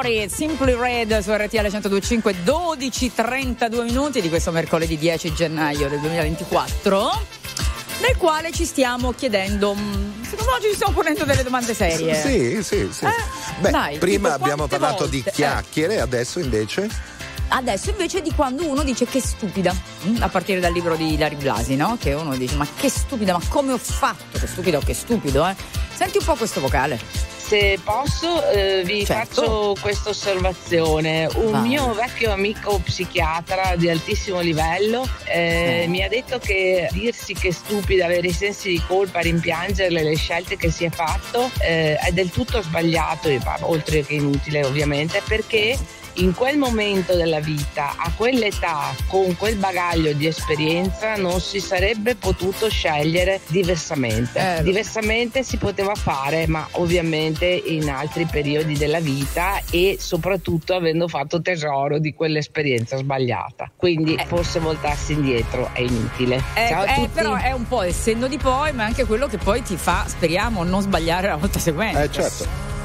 Story, 0.00 0.30
Simply 0.30 0.74
Red 0.74 1.18
su 1.18 1.30
RTL 1.30 1.60
1025, 1.60 2.36
12.32 2.42 3.84
minuti 3.84 4.22
di 4.22 4.30
questo 4.30 4.50
mercoledì 4.50 4.96
10 4.96 5.34
gennaio 5.34 5.90
del 5.90 6.00
2024, 6.00 7.22
nel 8.00 8.16
quale 8.16 8.50
ci 8.50 8.64
stiamo 8.64 9.12
chiedendo, 9.12 9.74
mm, 9.74 10.22
secondo 10.22 10.52
me 10.52 10.60
ci 10.62 10.72
stiamo 10.74 10.94
ponendo 10.94 11.24
delle 11.24 11.42
domande 11.42 11.74
serie. 11.74 12.14
Sì, 12.14 12.62
sì, 12.62 12.88
sì. 12.90 13.04
Eh, 13.04 13.60
Beh, 13.60 13.70
dai, 13.70 13.98
prima 13.98 14.30
tipo, 14.30 14.42
abbiamo 14.42 14.66
parlato 14.68 15.00
volte? 15.06 15.22
di 15.22 15.24
chiacchiere, 15.30 16.00
adesso 16.00 16.38
invece 16.38 16.88
Adesso 17.52 17.90
invece 17.90 18.22
di 18.22 18.32
quando 18.32 18.64
uno 18.64 18.84
dice 18.84 19.06
che 19.06 19.20
stupida, 19.20 19.74
mm, 20.06 20.22
a 20.22 20.28
partire 20.28 20.60
dal 20.60 20.72
libro 20.72 20.94
di 20.94 21.18
Larry 21.18 21.34
Blasi, 21.34 21.76
no? 21.76 21.98
Che 22.00 22.14
uno 22.14 22.36
dice 22.36 22.54
ma 22.54 22.66
che 22.76 22.88
stupida, 22.88 23.32
ma 23.32 23.40
come 23.48 23.72
ho 23.72 23.78
fatto? 23.78 24.38
Che 24.38 24.46
stupido, 24.46 24.78
che 24.78 24.94
stupido, 24.94 25.46
eh? 25.46 25.54
Senti 25.92 26.18
un 26.18 26.24
po' 26.24 26.36
questo 26.36 26.60
vocale. 26.60 27.19
Se 27.50 27.80
posso, 27.82 28.48
eh, 28.52 28.84
vi 28.84 29.04
Certo. 29.04 29.34
faccio 29.42 29.76
questa 29.80 30.10
osservazione. 30.10 31.28
Un 31.34 31.50
Vai. 31.50 31.62
mio 31.66 31.92
vecchio 31.94 32.30
amico 32.30 32.78
psichiatra 32.78 33.74
di 33.74 33.90
altissimo 33.90 34.38
livello 34.38 35.04
eh, 35.24 35.82
Eh. 35.82 35.86
mi 35.88 36.00
ha 36.04 36.08
detto 36.08 36.38
che 36.38 36.88
dirsi 36.92 37.34
che 37.34 37.48
è 37.48 37.50
stupida, 37.50 38.04
avere 38.04 38.28
i 38.28 38.32
sensi 38.32 38.68
di 38.68 38.80
colpa, 38.86 39.18
rimpiangerle 39.18 40.00
le 40.00 40.14
scelte 40.14 40.56
che 40.56 40.70
si 40.70 40.84
è 40.84 40.90
fatto 40.90 41.50
eh, 41.58 41.96
è 41.96 42.12
del 42.12 42.30
tutto 42.30 42.62
sbagliato, 42.62 43.28
oltre 43.62 44.06
che 44.06 44.14
inutile 44.14 44.64
ovviamente, 44.64 45.20
perché 45.26 45.76
in 46.14 46.34
quel 46.34 46.58
momento 46.58 47.14
della 47.14 47.40
vita, 47.40 47.94
a 47.96 48.12
quell'età, 48.16 48.94
con 49.06 49.36
quel 49.36 49.56
bagaglio 49.56 50.12
di 50.12 50.26
esperienza, 50.26 51.16
non 51.16 51.40
si 51.40 51.60
sarebbe 51.60 52.14
potuto 52.14 52.68
scegliere 52.68 53.40
diversamente. 53.46 54.58
Eh, 54.58 54.62
diversamente 54.62 55.42
si 55.42 55.56
poteva 55.56 55.94
fare, 55.94 56.46
ma 56.46 56.66
ovviamente 56.72 57.46
in 57.46 57.88
altri 57.88 58.26
periodi 58.26 58.76
della 58.76 59.00
vita 59.00 59.60
e 59.70 59.96
soprattutto 59.98 60.74
avendo 60.74 61.08
fatto 61.08 61.40
tesoro 61.40 61.98
di 61.98 62.12
quell'esperienza 62.14 62.96
sbagliata. 62.96 63.70
Quindi 63.74 64.18
forse 64.26 64.58
voltarsi 64.58 65.12
indietro 65.12 65.70
è 65.72 65.80
inutile. 65.80 66.42
Eh, 66.54 66.68
Ciao 66.68 66.82
a 66.82 66.90
eh, 66.90 66.94
tutti. 66.94 67.08
però 67.14 67.34
è 67.34 67.52
un 67.52 67.66
po' 67.66 67.84
il 67.84 67.94
senno 67.94 68.26
di 68.26 68.38
poi, 68.38 68.72
ma 68.72 68.84
è 68.84 68.86
anche 68.86 69.04
quello 69.04 69.26
che 69.26 69.38
poi 69.38 69.62
ti 69.62 69.76
fa, 69.76 70.04
speriamo, 70.06 70.64
non 70.64 70.82
sbagliare 70.82 71.28
la 71.28 71.36
volta 71.36 71.58
seguente. 71.58 72.02
Eh 72.02 72.10
certo. 72.10 72.79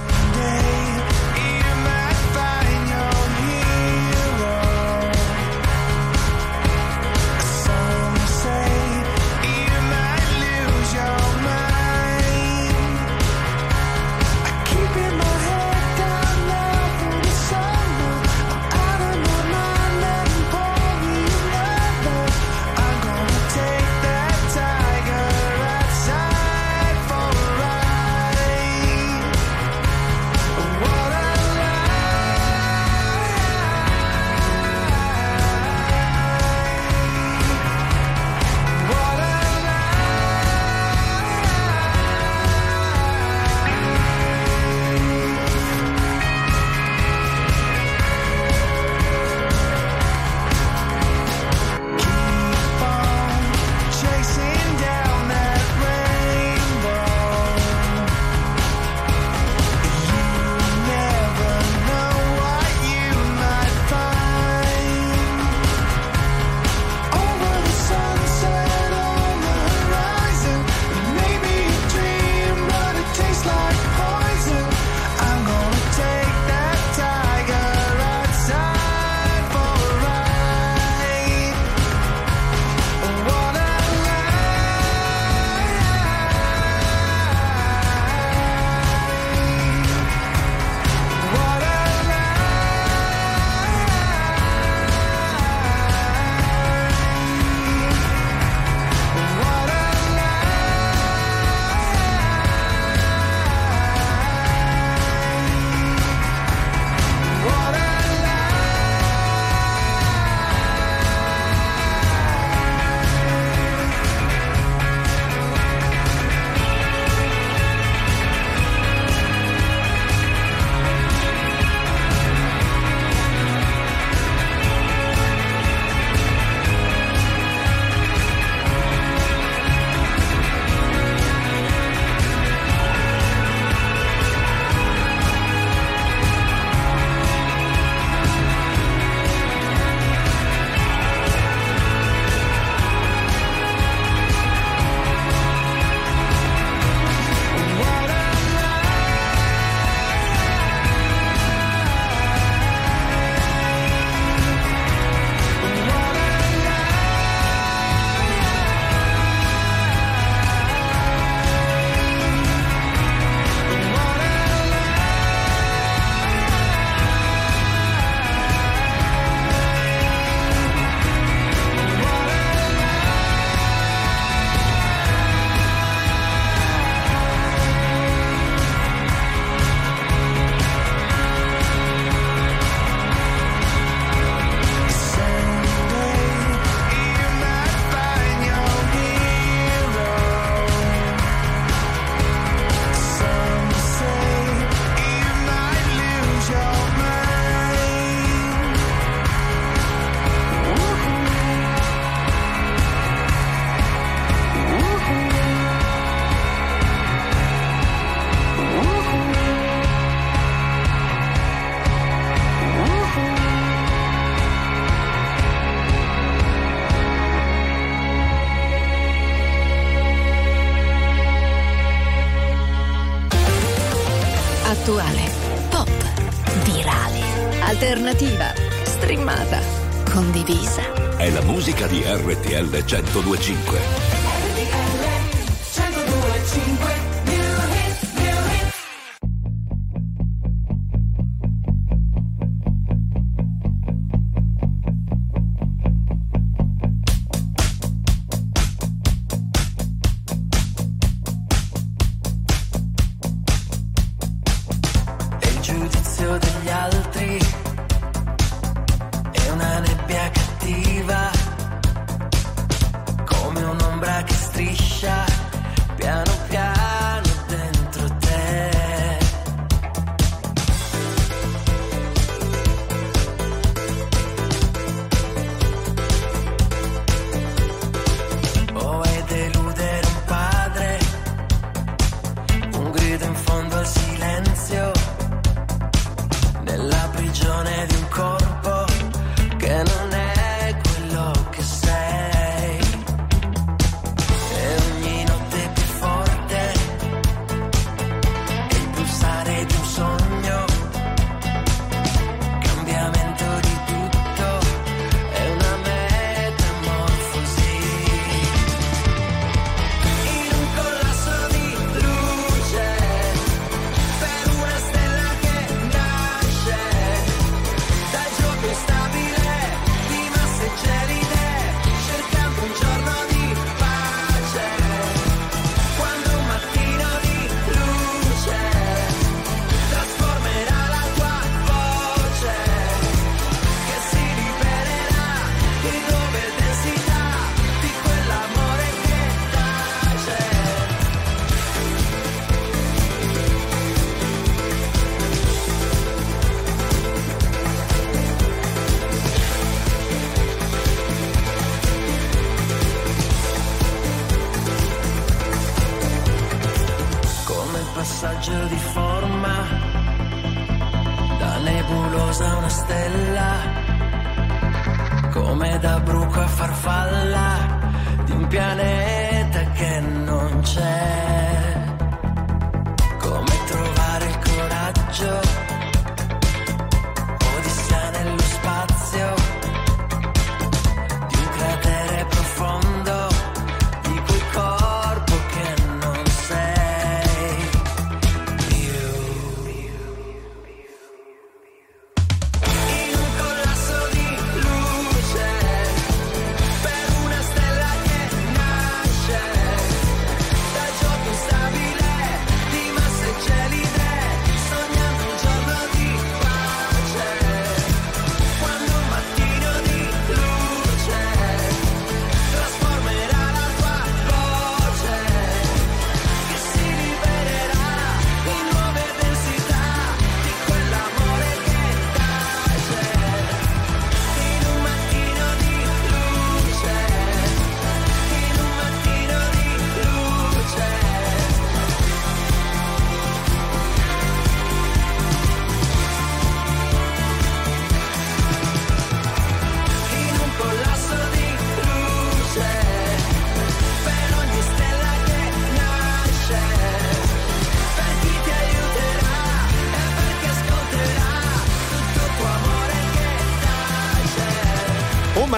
125. 233.15 234.04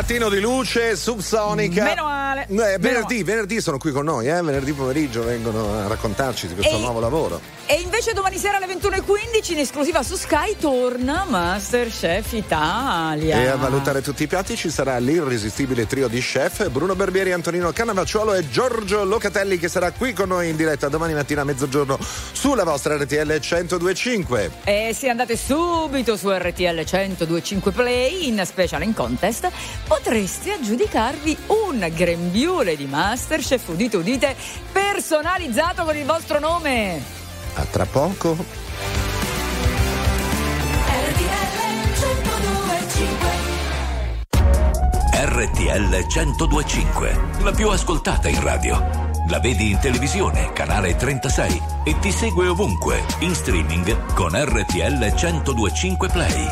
Mattino 0.07 0.29
di 0.29 0.39
luce 0.39 0.95
subsonica. 0.95 1.83
Meno 1.83 2.03
male. 2.05 2.43
Eh, 2.43 2.53
Meno 2.53 2.77
venerdì, 2.79 3.23
venerdì 3.23 3.59
sono 3.59 3.77
qui 3.77 3.91
con 3.91 4.05
noi, 4.05 4.29
eh? 4.29 4.41
venerdì 4.41 4.71
pomeriggio 4.71 5.21
vengono 5.21 5.73
a 5.73 5.87
raccontarci 5.87 6.47
di 6.47 6.53
questo 6.53 6.77
E- 6.77 6.79
nuovo 6.79 7.01
lavoro. 7.01 7.41
E 7.65 7.81
invece 7.81 8.13
domani 8.13 8.37
sera 8.37 8.55
alle 8.55 8.67
21.15 8.67 9.51
in 9.51 9.59
esclusiva 9.59 10.01
su 10.03 10.15
Sky 10.15 10.55
torna 10.57 11.25
Masterchef 11.27 12.31
Italia. 12.31 13.41
E 13.41 13.47
a 13.47 13.57
valutare 13.57 14.01
tutti 14.01 14.23
i 14.23 14.27
piatti 14.27 14.55
ci 14.55 14.69
sarà 14.69 14.97
l'irresistibile 14.97 15.85
trio 15.85 16.07
di 16.07 16.21
chef 16.21 16.69
Bruno 16.69 16.95
Barbieri, 16.95 17.33
Antonino 17.33 17.73
Cannavacciuolo 17.73 18.33
e 18.35 18.49
Giorgio 18.49 19.03
Locatelli 19.03 19.57
che 19.57 19.67
sarà 19.67 19.91
qui 19.91 20.13
con 20.13 20.29
noi 20.29 20.47
in 20.47 20.55
diretta 20.55 20.87
domani 20.87 21.13
mattina 21.15 21.41
a 21.41 21.43
mezzogiorno 21.43 21.99
sulla 22.47 22.63
vostra 22.63 22.95
RTL 22.95 23.39
1025. 23.41 24.51
E 24.63 24.93
se 24.93 25.09
andate 25.09 25.35
subito 25.35 26.15
su 26.15 26.29
RTL 26.31 26.81
1025 26.89 27.73
Play 27.73 28.29
in 28.29 28.41
special 28.45 28.83
in 28.83 28.93
contest 28.93 29.51
potreste 29.85 30.53
aggiudicarvi 30.53 31.37
un 31.47 31.91
grembiule 31.93 32.77
di 32.77 32.85
Masterchef, 32.85 33.67
udite 33.67 33.97
udite, 33.97 34.33
personalizzato 34.71 35.83
con 35.83 35.97
il 35.97 36.05
vostro 36.05 36.39
nome. 36.39 37.03
A 37.55 37.65
tra 37.65 37.85
poco. 37.85 38.37
RTL 45.11 46.05
1025, 46.15 47.19
la 47.41 47.51
più 47.51 47.67
ascoltata 47.67 48.29
in 48.29 48.41
radio. 48.41 49.06
La 49.29 49.39
vedi 49.39 49.71
in 49.71 49.79
televisione, 49.79 50.53
canale 50.53 50.95
36 50.95 51.61
e 51.83 51.99
ti 51.99 52.11
segue 52.11 52.47
ovunque, 52.47 53.03
in 53.19 53.35
streaming 53.35 54.13
con 54.13 54.31
RTL 54.31 55.13
1025 55.43 56.07
Play. 56.07 56.47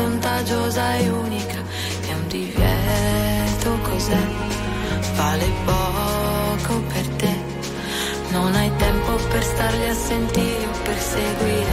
contagiosa 0.00 0.96
e 0.96 1.08
unica. 1.10 1.58
È 2.08 2.12
un 2.12 2.26
divieto 2.28 3.70
cos'è? 3.82 4.22
Vale 5.16 5.48
poco 5.64 6.80
per 6.92 7.06
te. 7.20 7.34
Non 8.30 8.54
hai 8.54 8.70
tempo 8.76 9.12
per 9.30 9.42
starli 9.42 9.88
a 9.88 9.94
sentire 9.94 10.64
o 10.64 10.76
per 10.84 10.98
seguire, 10.98 11.72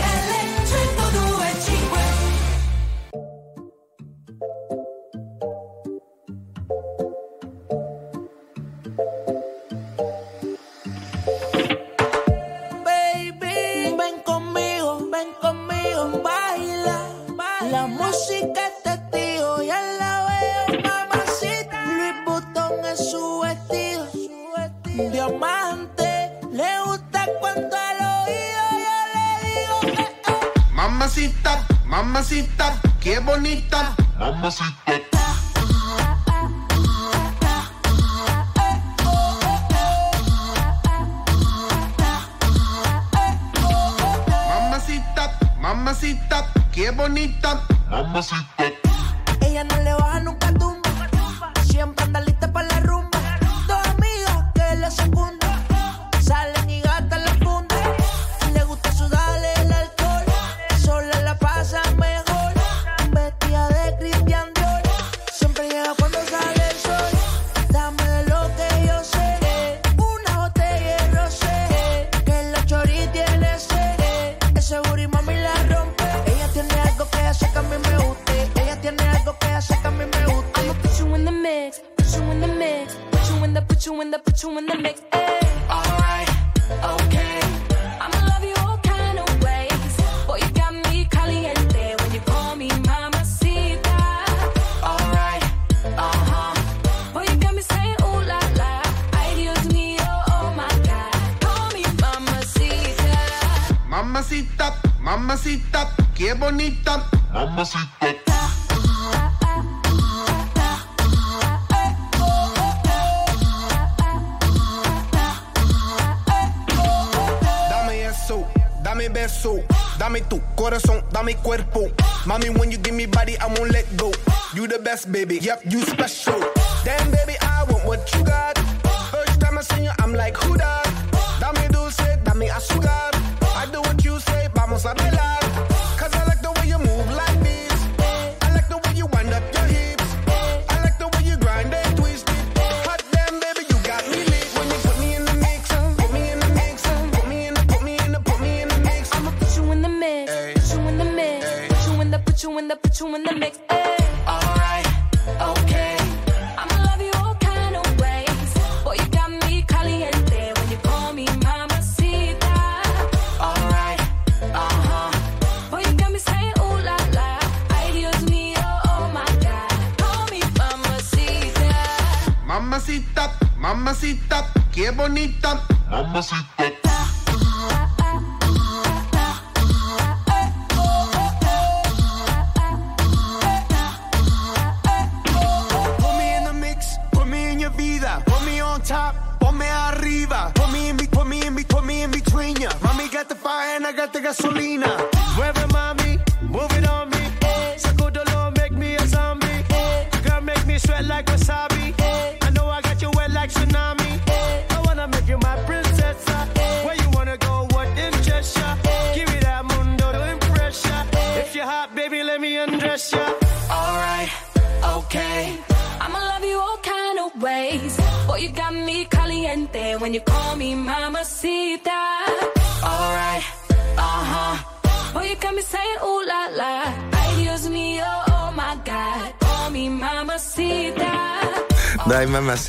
bonita. 175.01 175.59
Mamacita. 175.89 176.60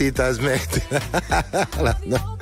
impazzita, 0.02 0.32
smettila. 0.32 1.98
no. 2.04 2.36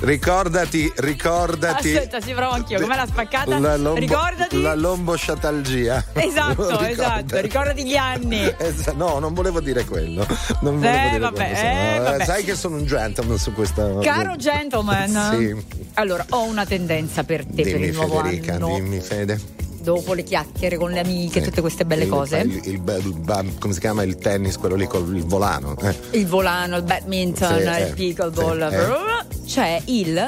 Ricordati, 0.00 0.92
ricordati. 0.96 1.96
Aspetta, 1.96 2.20
ci 2.20 2.32
provo 2.32 2.52
anch'io. 2.52 2.80
Com'è 2.80 2.96
la 2.96 3.06
spaccata? 3.06 3.58
La 3.58 3.76
lombo, 3.76 4.00
ricordati. 4.00 4.60
La 4.60 4.74
lombosciatalgia. 4.74 6.04
Esatto, 6.12 6.80
esatto. 6.86 7.40
Ricordati 7.40 7.84
gli 7.84 7.96
anni. 7.96 8.54
Esa, 8.58 8.92
no, 8.92 9.18
non 9.18 9.34
volevo 9.34 9.60
dire 9.60 9.84
quello. 9.84 10.26
Non 10.60 10.74
eh, 10.74 10.78
volevo 10.78 10.96
eh, 10.96 11.08
dire 11.08 11.18
vabbè, 11.18 11.36
quello, 11.36 11.56
eh, 11.56 11.94
eh, 11.94 11.98
vabbè. 12.00 12.24
Sai 12.24 12.44
che 12.44 12.54
sono 12.56 12.76
un 12.76 12.86
gentleman 12.86 13.38
su 13.38 13.52
questa. 13.52 13.98
Caro 14.00 14.36
gentleman. 14.36 15.36
sì. 15.36 15.84
Allora, 15.94 16.24
ho 16.30 16.42
una 16.44 16.66
tendenza 16.66 17.24
per 17.24 17.44
te 17.44 17.62
dimmi, 17.62 17.70
per 17.72 17.80
il 17.80 17.94
nuovo 17.94 18.16
Federica. 18.20 18.58
Dimmi, 18.58 19.00
Fede 19.00 19.55
dopo 19.86 20.14
le 20.14 20.24
chiacchiere 20.24 20.76
con 20.76 20.90
le 20.90 20.98
amiche, 20.98 21.40
tutte 21.40 21.60
queste 21.60 21.84
belle 21.84 22.02
il, 22.02 22.10
cose. 22.10 22.38
Il, 22.38 22.60
il, 22.64 23.54
come 23.60 23.72
si 23.72 23.78
chiama 23.78 24.02
il 24.02 24.16
tennis, 24.16 24.56
quello 24.56 24.74
lì 24.74 24.88
con 24.88 25.14
il 25.14 25.24
volano? 25.24 25.76
Eh. 25.78 26.18
Il 26.18 26.26
volano, 26.26 26.76
il 26.76 26.82
badminton, 26.82 27.56
sì, 27.56 27.62
il 27.62 27.68
eh. 27.68 27.92
pickleball. 27.94 28.68
Sì, 28.68 28.74
eh. 28.74 29.44
C'è 29.46 29.82
il 29.84 30.26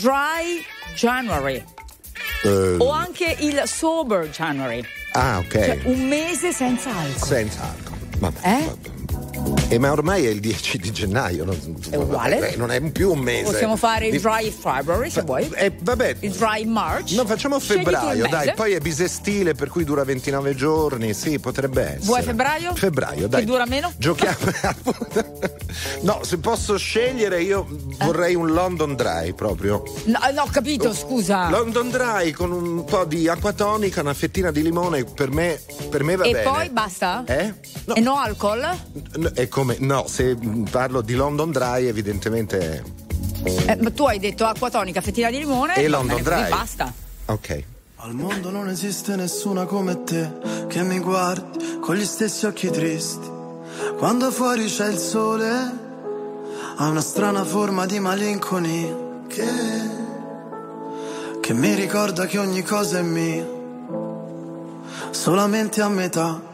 Dry 0.00 0.62
January. 0.94 1.64
Uh. 2.44 2.76
O 2.78 2.90
anche 2.90 3.36
il 3.40 3.60
Sober 3.66 4.28
January. 4.28 4.84
Ah, 5.14 5.38
ok. 5.38 5.50
Cioè 5.50 5.80
un 5.86 6.06
mese 6.06 6.52
senza 6.52 6.90
alcol. 6.96 7.26
Senza 7.26 7.62
alcol. 7.62 7.98
Vabbè. 8.18 8.38
Eh? 8.46 8.64
vabbè. 8.64 9.63
Eh, 9.68 9.78
ma 9.78 9.90
ormai 9.90 10.26
è 10.26 10.28
il 10.30 10.40
10 10.40 10.78
di 10.78 10.92
gennaio. 10.92 11.44
Non, 11.44 11.58
È 11.90 11.96
uguale. 11.96 12.52
eh, 12.52 12.56
non 12.56 12.70
è 12.70 12.80
più 12.90 13.10
un 13.10 13.18
mese. 13.18 13.50
Possiamo 13.50 13.76
fare 13.76 14.06
il 14.08 14.20
dry 14.20 14.50
February 14.50 15.10
se 15.10 15.22
vuoi. 15.22 15.48
Eh, 15.54 15.72
vabbè. 15.80 16.16
Il 16.20 16.32
dry 16.32 16.64
March. 16.64 17.12
No, 17.12 17.24
facciamo 17.24 17.58
febbraio, 17.58 18.28
dai, 18.28 18.52
poi 18.54 18.72
è 18.72 18.78
bisestile 18.80 19.54
per 19.54 19.68
cui 19.70 19.84
dura 19.84 20.04
29 20.04 20.54
giorni, 20.54 21.12
sì, 21.14 21.38
potrebbe 21.38 21.82
essere. 21.82 22.00
Vuoi 22.04 22.22
febbraio? 22.22 22.74
Febbraio, 22.74 23.26
dai. 23.26 23.40
Che 23.40 23.46
dura 23.46 23.64
meno? 23.66 23.92
Giochiamo. 23.96 24.36
no, 26.02 26.20
se 26.22 26.38
posso 26.38 26.76
scegliere, 26.76 27.42
io 27.42 27.66
vorrei 28.00 28.34
un 28.34 28.52
London 28.52 28.94
Dry 28.94 29.32
proprio. 29.32 29.82
No, 30.04 30.18
no, 30.34 30.42
ho 30.42 30.48
capito, 30.52 30.92
scusa. 30.94 31.48
London 31.48 31.90
Dry 31.90 32.30
con 32.32 32.52
un 32.52 32.84
po' 32.84 33.04
di 33.06 33.28
acqua 33.28 33.52
tonica, 33.52 34.02
una 34.02 34.14
fettina 34.14 34.50
di 34.50 34.62
limone, 34.62 35.04
per 35.04 35.30
me, 35.30 35.58
per 35.90 36.04
me 36.04 36.16
va 36.16 36.24
e 36.24 36.32
bene. 36.32 36.44
poi 36.50 36.68
basta? 36.68 37.24
Eh? 37.26 37.54
E 37.94 38.00
no 38.00 38.18
alcol? 38.18 38.60
No, 39.16 39.30
È 39.32 39.48
come, 39.54 39.76
no, 39.78 40.08
se 40.08 40.36
parlo 40.68 41.00
di 41.00 41.14
London 41.14 41.52
Dry, 41.52 41.86
evidentemente. 41.86 42.82
Eh, 43.44 43.76
ma 43.76 43.90
tu 43.92 44.02
hai 44.02 44.18
detto 44.18 44.44
acqua 44.46 44.68
tonica, 44.68 45.00
fettina 45.00 45.30
di 45.30 45.38
limone. 45.38 45.76
E 45.76 45.86
London 45.86 46.20
Dry. 46.22 46.48
Basta. 46.48 46.92
Ok. 47.26 47.62
Al 47.98 48.14
mondo 48.14 48.50
non 48.50 48.68
esiste 48.68 49.14
nessuna 49.14 49.64
come 49.64 50.02
te 50.02 50.28
che 50.66 50.82
mi 50.82 50.98
guardi 50.98 51.78
con 51.80 51.94
gli 51.94 52.04
stessi 52.04 52.46
occhi 52.46 52.68
tristi. 52.68 53.30
Quando 53.96 54.32
fuori 54.32 54.64
c'è 54.64 54.88
il 54.88 54.98
sole, 54.98 55.48
ha 56.76 56.88
una 56.88 57.00
strana 57.00 57.44
forma 57.44 57.86
di 57.86 58.00
malinconia 58.00 58.96
che, 59.28 59.48
che 61.40 61.54
mi 61.54 61.74
ricorda 61.74 62.26
che 62.26 62.38
ogni 62.38 62.62
cosa 62.64 62.98
è 62.98 63.02
mia, 63.02 63.46
solamente 65.10 65.80
a 65.80 65.88
metà. 65.88 66.53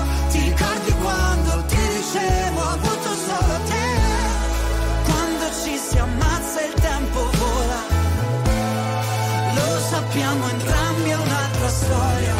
Sappiamo 10.31 10.49
entrambi, 10.49 11.11
un'altra 11.11 11.69
storia. 11.69 12.35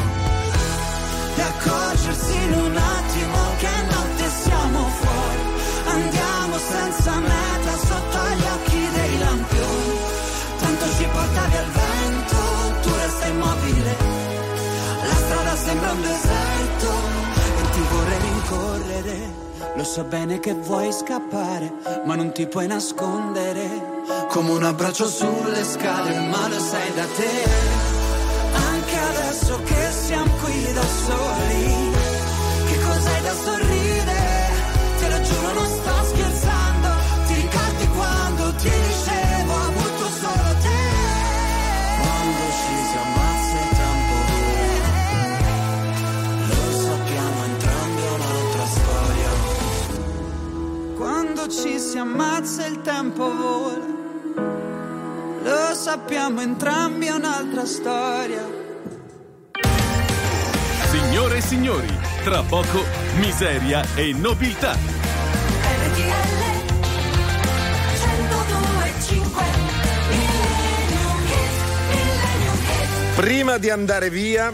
E 1.36 1.42
accorgersi 1.42 2.36
in 2.36 2.54
un 2.54 2.78
attimo 2.78 3.38
che 3.58 3.70
notte 3.90 4.30
siamo 4.44 4.88
fuori. 5.00 5.40
Andiamo 5.88 6.58
senza 6.58 7.20
meta 7.20 7.78
sotto 7.78 8.18
agli 8.18 8.46
occhi 8.56 8.90
dei 8.94 9.20
lampioni. 9.20 9.98
Tanto 10.60 10.86
ci 10.98 11.06
portavi 11.12 11.58
al 11.58 11.72
vento, 11.72 12.36
tu 12.82 12.90
resta 12.96 13.26
immobile. 13.28 13.96
La 15.04 15.16
strada 15.16 15.56
sembra 15.56 15.92
un 15.92 16.02
deserto 16.02 16.90
E 17.58 17.70
ti 17.72 17.82
vorrei 17.90 18.20
rincorrere. 18.20 19.50
Lo 19.76 19.84
so 19.84 20.04
bene 20.04 20.40
che 20.40 20.54
vuoi 20.54 20.92
scappare, 20.92 21.74
ma 22.06 22.16
non 22.16 22.32
ti 22.32 22.46
puoi 22.48 22.68
nascondere. 22.68 23.90
come 24.28 24.52
un 24.52 24.64
abbraccio 24.64 25.08
sulle 25.08 25.64
scale, 25.64 26.20
ma 26.30 26.48
lo 26.48 26.60
sai 26.60 26.94
da 26.94 27.06
te. 27.06 27.81
Adesso 29.32 29.64
che 29.64 29.92
siamo 29.92 30.30
qui 30.44 30.74
da 30.74 30.82
soli. 30.82 31.92
Che 32.68 32.80
cos'hai 32.84 33.22
da 33.22 33.34
sorridere? 33.34 34.50
Te 35.00 35.08
lo 35.08 35.22
giuro, 35.22 35.54
non 35.54 35.68
sto 35.68 36.04
scherzando. 36.04 36.90
Ti 37.28 37.34
ricordi 37.36 37.88
quando 37.96 38.56
ti 38.56 38.70
dicevo, 38.70 39.54
avuto 39.56 40.06
solo 40.20 40.50
te? 40.60 40.84
Quando 42.02 42.44
ci 42.60 42.76
si 42.90 42.98
ammazza 43.08 43.56
il 43.64 43.72
tempo 43.80 44.16
vola. 44.28 44.92
Lo 46.52 46.64
sappiamo 46.84 47.40
entrambi, 47.46 48.04
un'altra 48.18 48.66
storia. 48.66 49.32
Quando 50.98 51.48
ci 51.48 51.80
si 51.80 51.98
ammazza 51.98 52.66
il 52.66 52.82
tempo 52.82 53.34
vola. 53.34 54.00
Lo 55.42 55.74
sappiamo 55.74 56.42
entrambi, 56.42 57.08
un'altra 57.08 57.66
storia. 57.66 58.61
Signore 61.12 61.38
e 61.40 61.42
signori, 61.42 62.00
tra 62.24 62.42
poco 62.42 62.86
miseria 63.20 63.84
e 63.96 64.14
nobiltà. 64.14 64.78
Prima 73.14 73.58
di 73.58 73.70
andare 73.70 74.10
via, 74.10 74.54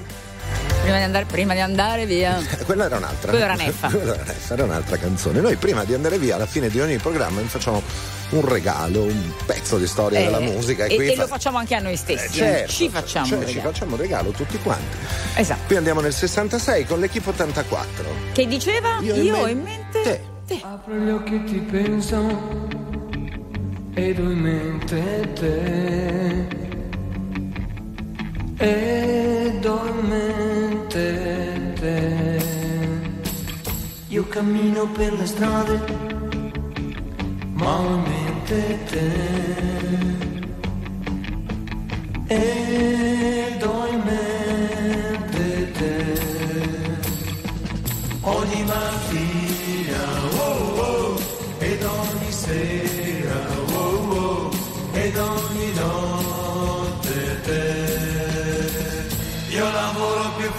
Prima 0.87 0.99
di 0.99 1.03
andare, 1.03 1.25
prima 1.25 1.53
di 1.53 1.59
andare 1.59 2.05
via. 2.05 2.41
quella 2.65 2.85
era 2.85 2.95
un'altra. 2.95 3.29
Quella 3.31 3.45
era 3.45 3.55
Neffa. 3.55 3.87
Quella 3.91 4.13
era 4.13 4.23
Neffa, 4.23 4.53
era 4.53 4.63
un'altra 4.63 4.97
canzone. 4.97 5.41
Noi 5.41 5.55
prima 5.57 5.83
di 5.83 5.93
andare 5.93 6.17
via, 6.17 6.35
alla 6.35 6.45
fine 6.45 6.69
di 6.69 6.79
ogni 6.79 6.95
programma, 6.97 7.41
vi 7.41 7.47
facciamo 7.49 7.81
un 8.29 8.47
regalo, 8.47 9.01
un 9.03 9.31
pezzo 9.45 9.77
di 9.77 9.85
storia 9.85 10.19
Eh, 10.19 10.23
della 10.25 10.39
musica. 10.39 10.85
e, 10.85 10.95
qui 10.95 11.07
e 11.09 11.15
fa- 11.15 11.23
lo 11.23 11.27
facciamo 11.27 11.57
anche 11.57 11.75
a 11.75 11.79
noi 11.79 11.97
stessi. 11.97 12.25
Eh, 12.27 12.31
certo, 12.31 12.71
ci 12.71 12.89
facciamo. 12.89 13.25
cioè, 13.25 13.37
un 13.37 13.41
ci 13.47 13.53
regalo. 13.53 13.71
facciamo 13.73 13.91
un 13.95 13.97
regalo 13.99 14.29
tutti 14.31 14.57
quanti. 14.59 14.97
Esatto. 15.35 15.59
Qui 15.67 15.75
andiamo 15.75 15.99
nel 15.99 16.13
66 16.13 16.85
con 16.85 16.99
l'Equipe 17.01 17.29
84. 17.29 18.05
Che 18.31 18.47
diceva? 18.47 18.97
Io 19.01 19.15
Io, 19.15 19.23
in 19.23 19.33
ho 19.33 19.47
in 19.47 19.61
mente. 19.63 20.21
te. 20.47 20.61
Apro 20.63 20.93
gli 20.95 21.09
occhi 21.09 21.35
e 21.35 21.43
ti 21.43 21.57
penso 21.69 22.19
ed 23.93 24.19
ho 24.19 24.29
in 24.29 24.39
mente 24.39 25.33
te. 25.33 26.55
Ed 28.59 29.65
ho 29.65 29.85
in 29.85 30.07
mente 30.07 30.66
te. 31.75 32.39
Io 34.07 34.27
cammino 34.27 34.87
per 34.87 35.13
le 35.13 35.25
strade, 35.25 35.79
ma 37.53 37.73
te. 38.89 39.05
Ed 42.27 43.63
ho 43.63 43.87
in 43.87 44.01
mente 44.09 45.71
te. 45.77 45.95
ma 48.65 49.06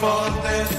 ho 0.01 0.77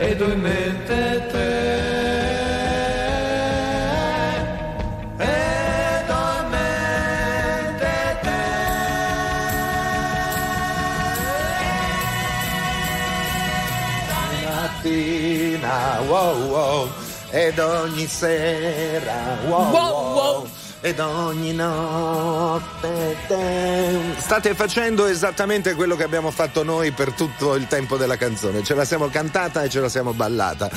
ed 0.00 0.20
ho 0.20 0.30
in 0.32 0.40
mente 0.40 1.28
te. 1.30 1.48
Ed 5.18 6.08
ho 6.08 6.24
in 6.40 6.50
mente 6.50 7.96
te. 8.24 8.42
mattina, 14.46 16.00
wow 16.08 16.36
wow, 16.50 16.88
ed 17.30 17.58
ogni 17.58 18.06
sera, 18.06 19.36
wow 19.48 19.50
Wow, 19.50 19.72
wow, 19.72 19.72
wow. 19.72 19.89
Ed 20.80 20.98
ogni 20.98 21.52
notte. 21.52 23.16
te. 23.26 23.98
State 24.18 24.54
facendo 24.54 25.06
esattamente 25.06 25.74
quello 25.74 25.96
che 25.96 26.04
abbiamo 26.04 26.30
fatto 26.30 26.62
noi 26.62 26.90
per 26.92 27.12
tutto 27.12 27.54
il 27.54 27.66
tempo 27.66 27.96
della 27.96 28.16
canzone, 28.16 28.62
ce 28.62 28.74
la 28.74 28.84
siamo 28.84 29.08
cantata 29.08 29.62
e 29.62 29.68
ce 29.68 29.80
la 29.80 29.88
siamo 29.88 30.12
ballata. 30.12 30.70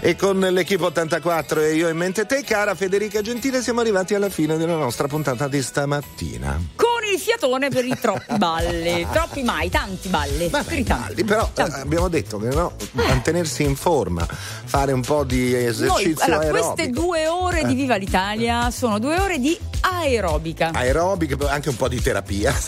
E 0.00 0.16
con 0.16 0.38
l'Equipe 0.38 0.84
84 0.84 1.60
e 1.60 1.74
io 1.74 1.88
in 1.88 1.96
mente 1.96 2.26
te, 2.26 2.42
cara 2.42 2.74
Federica 2.74 3.20
Gentile, 3.20 3.62
siamo 3.62 3.80
arrivati 3.80 4.14
alla 4.14 4.30
fine 4.30 4.56
della 4.56 4.76
nostra 4.76 5.06
puntata 5.06 5.48
di 5.48 5.62
stamattina. 5.62 6.60
Con 6.76 6.99
il 7.04 7.18
fiatone 7.18 7.68
per 7.68 7.84
i 7.84 7.96
troppi 8.00 8.36
balli. 8.36 9.06
troppi 9.12 9.42
mai, 9.42 9.68
tanti 9.70 10.08
balli. 10.08 10.48
per 10.48 10.78
i 10.78 10.84
tanti. 10.84 11.14
Lì 11.16 11.24
però 11.24 11.48
eh, 11.54 11.62
abbiamo 11.62 12.08
detto 12.08 12.38
che 12.38 12.48
no, 12.48 12.72
mantenersi 12.92 13.62
in 13.62 13.76
forma, 13.76 14.26
fare 14.64 14.92
un 14.92 15.02
po' 15.02 15.24
di 15.24 15.52
Noi, 15.52 15.64
esercizio 15.66 16.24
allora, 16.24 16.40
aerobico. 16.42 16.72
queste 16.74 16.90
due 16.90 17.26
ore 17.26 17.60
Eh. 17.60 17.66
di 17.66 17.74
Viva 17.74 17.96
l'Italia 17.96 18.70
sono 18.70 18.98
due 18.98 19.18
ore 19.18 19.38
di 19.38 19.58
aerobica. 19.80 20.70
aerobico, 20.72 21.48
anche 21.48 21.68
un 21.68 21.76
po' 21.76 21.88
di 21.88 22.00
terapia 22.00 22.54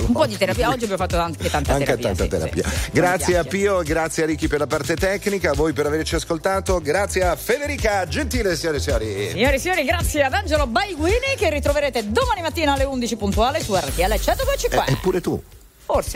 Un 0.00 0.12
po' 0.12 0.26
di 0.26 0.36
terapia, 0.36 0.68
oggi 0.68 0.84
abbiamo 0.84 0.96
fatto 0.96 1.18
anche 1.18 1.48
tanta 1.50 1.72
Anche 1.72 1.84
terapia. 1.96 2.06
tanta 2.08 2.22
sì, 2.24 2.28
terapia. 2.28 2.62
sì, 2.68 2.70
sì. 2.84 2.90
Grazie 2.92 3.36
a. 3.38 3.44
Pio, 3.44 3.82
grazie 3.82 4.22
a 4.22 4.26
Ricky 4.26 4.46
per 4.46 4.58
la 4.60 4.66
parte 4.66 4.94
tecnica, 4.96 5.50
a 5.50 5.54
voi 5.54 5.72
per 5.72 5.86
averci 5.86 6.14
ascoltato, 6.14 6.80
grazie 6.80 7.24
a 7.24 7.34
Federica 7.36 8.06
Gentile, 8.06 8.54
signore 8.56 8.76
e 8.78 8.80
signori. 8.80 9.28
Signore 9.30 9.54
e 9.54 9.58
signori, 9.58 9.84
grazie 9.84 10.22
ad 10.22 10.32
Angelo 10.32 10.66
Baiguini 10.66 11.34
che 11.36 11.50
ritroverete 11.50 12.10
domani 12.10 12.42
mattina 12.42 12.74
alle 12.74 12.84
11 12.84 13.16
puntuale 13.16 13.60
su 13.62 13.72
RTL 13.80 14.12
125. 14.12 14.84
Eh, 14.86 14.92
eppure 14.92 15.20
tu. 15.20 15.42
Forse. 15.86 16.08